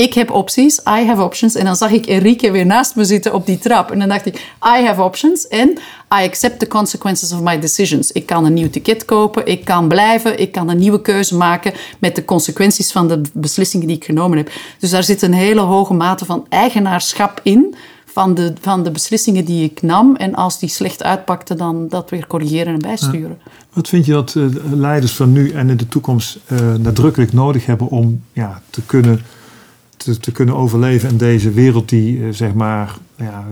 Ik 0.00 0.14
heb 0.14 0.30
opties, 0.30 0.78
I 0.78 1.06
have 1.06 1.22
options. 1.22 1.54
En 1.54 1.64
dan 1.64 1.76
zag 1.76 1.90
ik 1.90 2.06
Enrique 2.06 2.50
weer 2.50 2.66
naast 2.66 2.96
me 2.96 3.04
zitten 3.04 3.34
op 3.34 3.46
die 3.46 3.58
trap. 3.58 3.90
En 3.90 3.98
dan 3.98 4.08
dacht 4.08 4.26
ik, 4.26 4.34
I 4.78 4.84
have 4.84 5.02
options 5.02 5.48
and 5.48 5.78
I 6.20 6.26
accept 6.26 6.58
the 6.58 6.68
consequences 6.68 7.32
of 7.32 7.40
my 7.40 7.58
decisions. 7.58 8.12
Ik 8.12 8.26
kan 8.26 8.44
een 8.44 8.54
nieuw 8.54 8.70
ticket 8.70 9.04
kopen, 9.04 9.46
ik 9.46 9.64
kan 9.64 9.88
blijven, 9.88 10.38
ik 10.40 10.52
kan 10.52 10.68
een 10.68 10.78
nieuwe 10.78 11.02
keuze 11.02 11.36
maken 11.36 11.72
met 11.98 12.16
de 12.16 12.24
consequenties 12.24 12.92
van 12.92 13.08
de 13.08 13.20
beslissingen 13.32 13.86
die 13.86 13.96
ik 13.96 14.04
genomen 14.04 14.36
heb. 14.36 14.50
Dus 14.78 14.90
daar 14.90 15.04
zit 15.04 15.22
een 15.22 15.34
hele 15.34 15.60
hoge 15.60 15.94
mate 15.94 16.24
van 16.24 16.46
eigenaarschap 16.48 17.40
in 17.42 17.74
van 18.06 18.34
de, 18.34 18.52
van 18.60 18.82
de 18.82 18.90
beslissingen 18.90 19.44
die 19.44 19.64
ik 19.64 19.82
nam. 19.82 20.16
En 20.16 20.34
als 20.34 20.58
die 20.58 20.68
slecht 20.68 21.02
uitpakten, 21.02 21.56
dan 21.56 21.88
dat 21.88 22.10
weer 22.10 22.26
corrigeren 22.26 22.74
en 22.74 22.80
bijsturen. 22.80 23.38
Wat 23.72 23.88
vind 23.88 24.06
je 24.06 24.12
dat 24.12 24.34
uh, 24.34 24.46
leiders 24.72 25.12
van 25.12 25.32
nu 25.32 25.50
en 25.50 25.70
in 25.70 25.76
de 25.76 25.88
toekomst 25.88 26.38
uh, 26.48 26.74
nadrukkelijk 26.74 27.32
nodig 27.32 27.66
hebben 27.66 27.88
om 27.88 28.22
ja, 28.32 28.62
te, 28.70 28.82
kunnen, 28.86 29.22
te, 30.04 30.18
te 30.18 30.32
kunnen 30.32 30.56
overleven 30.56 31.08
in 31.08 31.16
deze 31.16 31.50
wereld 31.50 31.88
die 31.88 32.18
uh, 32.18 32.32
zeg 32.32 32.54
maar 32.54 32.96
ja, 33.16 33.44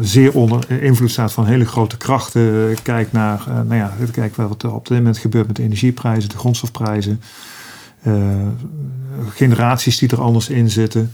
zeer 0.00 0.34
onder 0.34 0.82
invloed 0.82 1.10
staat 1.10 1.32
van 1.32 1.46
hele 1.46 1.64
grote 1.64 1.96
krachten? 1.96 2.76
Kijk 2.82 3.12
naar, 3.12 3.44
nou 3.48 3.74
ja, 3.74 3.92
kijk 4.12 4.36
wat 4.36 4.62
er 4.62 4.74
op 4.74 4.88
dit 4.88 4.96
moment 4.96 5.18
gebeurt 5.18 5.46
met 5.46 5.56
de 5.56 5.62
energieprijzen, 5.62 6.28
de 6.28 6.38
grondstofprijzen, 6.38 7.20
generaties 9.28 9.98
die 9.98 10.08
er 10.08 10.20
anders 10.20 10.48
in 10.48 10.70
zitten. 10.70 11.12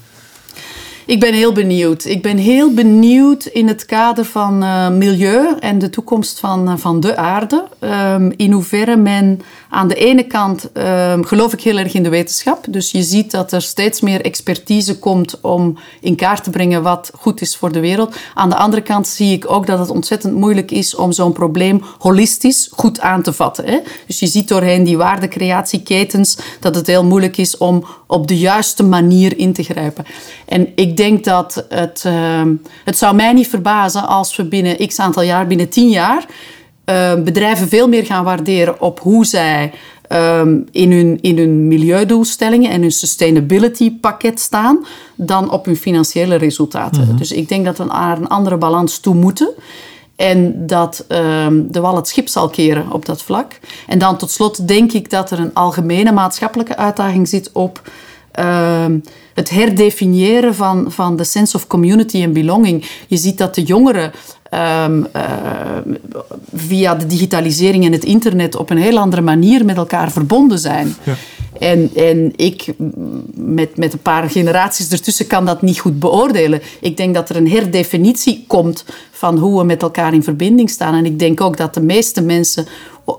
Ik 1.06 1.20
ben 1.20 1.34
heel 1.34 1.52
benieuwd. 1.52 2.04
Ik 2.04 2.22
ben 2.22 2.36
heel 2.36 2.74
benieuwd 2.74 3.44
in 3.44 3.68
het 3.68 3.84
kader 3.84 4.24
van 4.24 4.58
milieu 4.98 5.56
en 5.60 5.78
de 5.78 5.90
toekomst 5.90 6.40
van, 6.40 6.78
van 6.78 7.00
de 7.00 7.16
aarde. 7.16 7.64
Um, 7.80 8.32
in 8.36 8.52
hoeverre 8.52 8.96
men 8.96 9.40
aan 9.68 9.88
de 9.88 9.94
ene 9.94 10.22
kant 10.22 10.70
um, 10.74 11.24
geloof 11.24 11.52
ik 11.52 11.60
heel 11.60 11.78
erg 11.78 11.94
in 11.94 12.02
de 12.02 12.08
wetenschap. 12.08 12.64
Dus 12.68 12.90
je 12.90 13.02
ziet 13.02 13.30
dat 13.30 13.52
er 13.52 13.62
steeds 13.62 14.00
meer 14.00 14.24
expertise 14.24 14.98
komt 14.98 15.40
om 15.40 15.78
in 16.00 16.16
kaart 16.16 16.44
te 16.44 16.50
brengen 16.50 16.82
wat 16.82 17.10
goed 17.18 17.40
is 17.40 17.56
voor 17.56 17.72
de 17.72 17.80
wereld. 17.80 18.16
Aan 18.34 18.50
de 18.50 18.56
andere 18.56 18.82
kant 18.82 19.06
zie 19.06 19.32
ik 19.32 19.50
ook 19.50 19.66
dat 19.66 19.78
het 19.78 19.90
ontzettend 19.90 20.34
moeilijk 20.34 20.70
is 20.70 20.94
om 20.94 21.12
zo'n 21.12 21.32
probleem 21.32 21.82
holistisch 21.98 22.68
goed 22.72 23.00
aan 23.00 23.22
te 23.22 23.32
vatten. 23.32 23.64
Hè? 23.66 23.78
Dus 24.06 24.18
je 24.18 24.26
ziet 24.26 24.48
doorheen 24.48 24.84
die 24.84 24.96
waardecreatieketens 24.96 26.38
dat 26.60 26.74
het 26.74 26.86
heel 26.86 27.04
moeilijk 27.04 27.36
is 27.36 27.56
om 27.56 27.84
op 28.06 28.26
de 28.26 28.38
juiste 28.38 28.82
manier 28.82 29.38
in 29.38 29.52
te 29.52 29.62
grijpen. 29.62 30.04
En 30.46 30.72
ik 30.74 30.96
denk 30.96 31.24
dat 31.24 31.64
het, 31.68 32.04
uh, 32.06 32.42
het 32.84 32.98
zou 32.98 33.14
mij 33.14 33.32
niet 33.32 33.48
verbazen 33.48 34.08
als 34.08 34.36
we 34.36 34.44
binnen 34.44 34.86
x 34.86 34.98
aantal 34.98 35.22
jaar, 35.22 35.46
binnen 35.46 35.68
tien 35.68 35.88
jaar, 35.88 36.26
uh, 36.90 37.14
bedrijven 37.14 37.68
veel 37.68 37.88
meer 37.88 38.04
gaan 38.04 38.24
waarderen 38.24 38.80
op 38.80 39.00
hoe 39.00 39.24
zij 39.24 39.72
um, 40.12 40.66
in, 40.70 40.92
hun, 40.92 41.18
in 41.20 41.38
hun 41.38 41.68
milieudoelstellingen 41.68 42.70
en 42.70 42.80
hun 42.80 42.92
sustainability 42.92 43.92
pakket 44.00 44.40
staan, 44.40 44.86
dan 45.14 45.50
op 45.50 45.64
hun 45.64 45.76
financiële 45.76 46.34
resultaten. 46.34 47.02
Mm 47.02 47.08
-hmm. 47.08 47.16
Dus 47.16 47.32
ik 47.32 47.48
denk 47.48 47.64
dat 47.64 47.78
we 47.78 47.84
naar 47.84 48.18
een 48.18 48.28
andere 48.28 48.56
balans 48.56 48.98
toe 48.98 49.14
moeten. 49.14 49.54
En 50.16 50.66
dat 50.66 51.04
um, 51.08 51.72
de 51.72 51.80
wal 51.80 51.96
het 51.96 52.08
schip 52.08 52.28
zal 52.28 52.48
keren 52.48 52.92
op 52.92 53.06
dat 53.06 53.22
vlak. 53.22 53.58
En 53.86 53.98
dan 53.98 54.16
tot 54.16 54.30
slot 54.30 54.68
denk 54.68 54.92
ik 54.92 55.10
dat 55.10 55.30
er 55.30 55.38
een 55.38 55.54
algemene 55.54 56.12
maatschappelijke 56.12 56.76
uitdaging 56.76 57.28
zit 57.28 57.50
op 57.52 57.90
uh, 58.38 58.84
het 59.34 59.50
herdefiniëren 59.50 60.54
van, 60.54 60.92
van 60.92 61.16
de 61.16 61.24
sense 61.24 61.56
of 61.56 61.66
community 61.66 62.22
en 62.22 62.32
belonging. 62.32 62.90
Je 63.06 63.16
ziet 63.16 63.38
dat 63.38 63.54
de 63.54 63.62
jongeren 63.62 64.12
um, 64.50 65.06
uh, 65.16 65.22
via 66.54 66.94
de 66.94 67.06
digitalisering 67.06 67.84
en 67.84 67.92
het 67.92 68.04
internet 68.04 68.56
op 68.56 68.70
een 68.70 68.78
heel 68.78 68.98
andere 68.98 69.22
manier 69.22 69.64
met 69.64 69.76
elkaar 69.76 70.10
verbonden 70.10 70.58
zijn. 70.58 70.94
En, 71.58 71.90
en 71.94 72.32
ik, 72.36 72.74
met, 73.34 73.76
met 73.76 73.92
een 73.92 73.98
paar 73.98 74.30
generaties 74.30 74.90
ertussen, 74.90 75.26
kan 75.26 75.44
dat 75.44 75.62
niet 75.62 75.78
goed 75.78 75.98
beoordelen. 75.98 76.60
Ik 76.80 76.96
denk 76.96 77.14
dat 77.14 77.28
er 77.28 77.36
een 77.36 77.50
herdefinitie 77.50 78.44
komt 78.46 78.84
van 79.10 79.38
hoe 79.38 79.58
we 79.58 79.64
met 79.64 79.82
elkaar 79.82 80.14
in 80.14 80.22
verbinding 80.22 80.70
staan. 80.70 80.94
En 80.94 81.06
ik 81.06 81.18
denk 81.18 81.40
ook 81.40 81.56
dat 81.56 81.74
de 81.74 81.80
meeste 81.80 82.22
mensen 82.22 82.66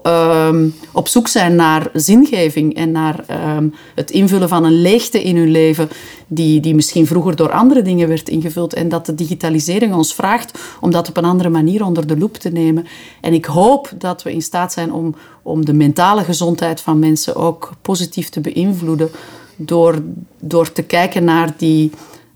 um, 0.04 0.76
op 0.92 1.08
zoek 1.08 1.28
zijn 1.28 1.56
naar 1.56 1.90
zingeving 1.94 2.76
en 2.76 2.92
naar 2.92 3.26
um, 3.58 3.74
het 3.96 4.12
invullen 4.12 4.50
van 4.50 4.64
een 4.64 4.82
leegte 4.82 5.24
in 5.24 5.38
hun 5.38 5.52
leven, 5.52 5.90
die, 6.28 6.60
die 6.60 6.76
misschien 6.76 7.08
vroeger 7.08 7.36
door 7.36 7.52
andere 7.52 7.82
dingen 7.82 8.08
werd 8.08 8.30
ingevuld. 8.30 8.74
En 8.74 8.90
dat 8.90 9.06
de 9.06 9.16
digitalisering 9.16 9.94
ons 9.94 10.14
vraagt 10.14 10.60
om 10.82 10.92
dat 10.92 11.10
op 11.10 11.18
een 11.18 11.26
andere 11.26 11.50
manier 11.50 11.86
onder 11.86 12.08
de 12.08 12.18
loep 12.18 12.38
te 12.38 12.50
nemen. 12.50 12.88
En 13.22 13.34
ik 13.34 13.46
hoop 13.46 13.90
dat 13.98 14.24
we 14.24 14.32
in 14.32 14.42
staat 14.42 14.74
zijn 14.74 14.94
om, 14.94 15.16
om 15.48 15.66
de 15.66 15.74
mentale 15.74 16.24
gezondheid 16.24 16.82
van 16.82 17.00
mensen 17.00 17.36
ook 17.36 17.72
positief 17.82 18.30
te 18.30 18.40
beïnvloeden 18.40 19.10
door, 19.56 20.02
door 20.40 20.72
te 20.72 20.84
kijken 20.84 21.24
naar 21.24 21.54
die 21.58 21.92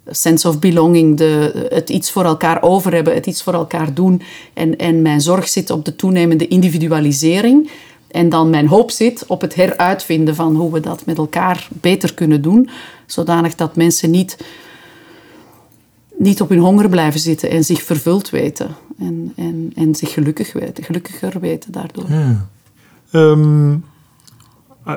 sense 0.06 0.48
of 0.48 0.60
belonging, 0.60 1.18
de, 1.18 1.68
het 1.70 1.90
iets 1.90 2.12
voor 2.12 2.26
elkaar 2.26 2.62
over 2.62 2.94
hebben, 2.94 3.14
het 3.14 3.26
iets 3.26 3.44
voor 3.44 3.54
elkaar 3.54 3.94
doen. 3.94 4.22
En, 4.54 4.78
en 4.78 5.02
mijn 5.02 5.22
zorg 5.22 5.50
zit 5.50 5.70
op 5.70 5.86
de 5.86 5.96
toenemende 5.96 6.48
individualisering. 6.48 7.70
En 8.08 8.30
dan 8.30 8.50
mijn 8.50 8.68
hoop 8.68 8.92
zit 8.92 9.26
op 9.28 9.42
het 9.42 9.56
heruitvinden 9.56 10.36
van 10.36 10.56
hoe 10.56 10.72
we 10.72 10.80
dat 10.80 11.06
met 11.06 11.18
elkaar 11.18 11.68
beter 11.72 12.14
kunnen 12.14 12.42
doen. 12.42 12.70
Zodanig 13.06 13.56
dat 13.56 13.76
mensen 13.76 14.12
niet, 14.12 14.38
niet 16.18 16.42
op 16.42 16.50
hun 16.50 16.60
honger 16.60 16.90
blijven 16.90 17.20
zitten 17.20 17.50
en 17.50 17.64
zich 17.64 17.84
vervuld 17.84 18.30
weten. 18.30 18.76
En, 19.00 19.34
en, 19.36 19.72
en 19.76 19.96
zich 19.96 20.14
gelukkig 20.14 20.54
weten, 20.54 20.84
gelukkiger 20.84 21.40
weten 21.40 21.72
daardoor. 21.72 22.06
Ja. 22.10 22.50
Um, 23.12 23.86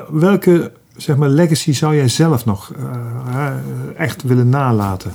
welke 0.09 0.71
zeg 0.95 1.15
maar, 1.15 1.29
legacy 1.29 1.73
zou 1.73 1.95
jij 1.95 2.07
zelf 2.07 2.45
nog 2.45 2.71
uh, 2.77 3.55
echt 3.97 4.23
willen 4.23 4.49
nalaten? 4.49 5.13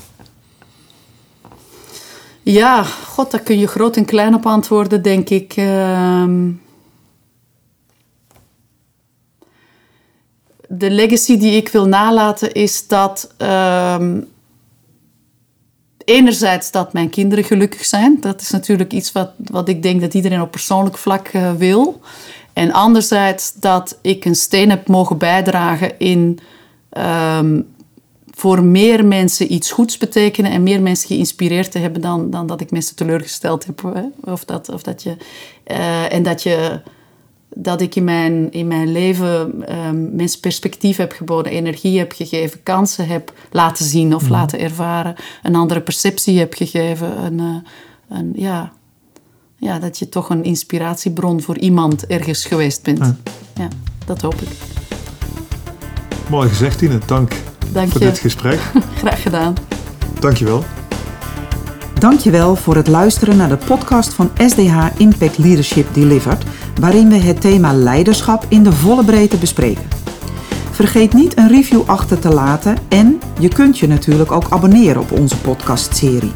Ja, 2.43 2.83
god, 2.83 3.31
daar 3.31 3.41
kun 3.41 3.59
je 3.59 3.67
groot 3.67 3.97
en 3.97 4.05
klein 4.05 4.35
op 4.35 4.47
antwoorden, 4.47 5.03
denk 5.03 5.29
ik. 5.29 5.57
Uh, 5.57 6.25
de 10.69 10.91
legacy 10.91 11.39
die 11.39 11.57
ik 11.57 11.69
wil 11.69 11.87
nalaten 11.87 12.53
is 12.53 12.87
dat. 12.87 13.35
Uh, 13.39 13.97
enerzijds 16.05 16.71
dat 16.71 16.93
mijn 16.93 17.11
kinderen 17.11 17.45
gelukkig 17.45 17.85
zijn. 17.85 18.17
Dat 18.21 18.41
is 18.41 18.51
natuurlijk 18.51 18.93
iets 18.93 19.13
wat, 19.13 19.31
wat 19.37 19.69
ik 19.69 19.83
denk 19.83 20.01
dat 20.01 20.15
iedereen 20.15 20.41
op 20.41 20.51
persoonlijk 20.51 20.99
vlak 20.99 21.31
wil. 21.57 22.01
En 22.61 22.73
anderzijds 22.73 23.53
dat 23.55 23.99
ik 24.03 24.25
een 24.25 24.35
steen 24.35 24.71
heb 24.71 24.89
mogen 24.89 25.19
bijdragen 25.19 25.99
in 25.99 26.39
um, 27.39 27.67
voor 28.31 28.63
meer 28.63 29.05
mensen 29.05 29.53
iets 29.53 29.71
goeds 29.71 29.99
betekenen 29.99 30.51
en 30.51 30.63
meer 30.63 30.83
mensen 30.83 31.09
geïnspireerd 31.09 31.71
te 31.71 31.79
hebben 31.79 32.01
dan, 32.01 32.31
dan 32.31 32.47
dat 32.47 32.61
ik 32.61 32.71
mensen 32.71 32.97
teleurgesteld 32.97 33.67
heb. 33.67 33.83
Hè? 33.83 34.31
Of 34.33 34.45
dat, 34.45 34.69
of 34.69 34.83
dat 34.83 35.03
je, 35.03 35.17
uh, 35.67 36.13
en 36.13 36.23
dat, 36.23 36.43
je, 36.43 36.81
dat 37.49 37.81
ik 37.81 37.95
in 37.95 38.05
mijn, 38.05 38.53
in 38.53 38.67
mijn 38.67 38.93
leven 38.93 39.65
um, 39.87 40.15
mensen 40.15 40.41
perspectief 40.41 40.97
heb 40.97 41.13
geboden, 41.13 41.53
energie 41.53 41.99
heb 41.99 42.13
gegeven, 42.13 42.63
kansen 42.63 43.07
heb 43.07 43.33
laten 43.51 43.85
zien 43.85 44.15
of 44.15 44.23
mm. 44.23 44.31
laten 44.31 44.59
ervaren, 44.59 45.15
een 45.43 45.55
andere 45.55 45.81
perceptie 45.81 46.39
heb 46.39 46.55
gegeven. 46.55 47.25
Een, 47.25 47.39
uh, 47.39 47.57
een, 48.19 48.33
ja, 48.35 48.73
ja, 49.61 49.79
dat 49.79 49.99
je 49.99 50.09
toch 50.09 50.31
een 50.31 50.45
inspiratiebron 50.45 51.43
voor 51.43 51.59
iemand 51.59 52.07
ergens 52.07 52.45
geweest 52.45 52.83
bent. 52.83 52.99
Ja, 52.99 53.17
ja 53.55 53.69
dat 54.07 54.21
hoop 54.21 54.41
ik. 54.41 54.49
Mooi 56.31 56.49
gezegd, 56.49 56.79
Tine. 56.79 56.99
Dank, 57.07 57.33
Dank 57.73 57.91
voor 57.91 58.01
dit 58.01 58.19
gesprek. 58.19 58.61
Graag 59.03 59.23
gedaan. 59.23 59.55
Dankjewel. 60.21 60.65
Dankjewel 61.99 62.57
voor 62.57 62.77
het 62.77 62.87
luisteren 62.87 63.37
naar 63.37 63.49
de 63.49 63.57
podcast 63.57 64.13
van 64.13 64.31
SDH 64.37 64.87
Impact 64.97 65.39
Leadership 65.39 65.95
Delivered, 65.95 66.45
waarin 66.81 67.09
we 67.09 67.17
het 67.17 67.41
thema 67.41 67.73
leiderschap 67.73 68.47
in 68.49 68.63
de 68.63 68.73
volle 68.73 69.05
breedte 69.05 69.37
bespreken. 69.37 69.89
Vergeet 70.71 71.13
niet 71.13 71.37
een 71.37 71.49
review 71.49 71.83
achter 71.87 72.19
te 72.19 72.29
laten 72.29 72.77
en 72.89 73.21
je 73.39 73.49
kunt 73.49 73.79
je 73.79 73.87
natuurlijk 73.87 74.33
ook 74.33 74.51
abonneren 74.51 75.03
op 75.03 75.13
onze 75.13 75.37
podcastserie. 75.37 76.33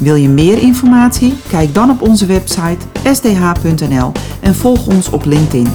Wil 0.00 0.14
je 0.14 0.28
meer 0.28 0.58
informatie? 0.58 1.34
Kijk 1.48 1.74
dan 1.74 1.90
op 1.90 2.02
onze 2.02 2.26
website 2.26 2.86
sdh.nl 3.12 4.12
en 4.40 4.54
volg 4.54 4.86
ons 4.86 5.10
op 5.10 5.24
LinkedIn. 5.24 5.68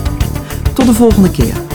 Tot 0.73 0.86
de 0.86 0.93
volgende 0.93 1.32
keer. 1.32 1.68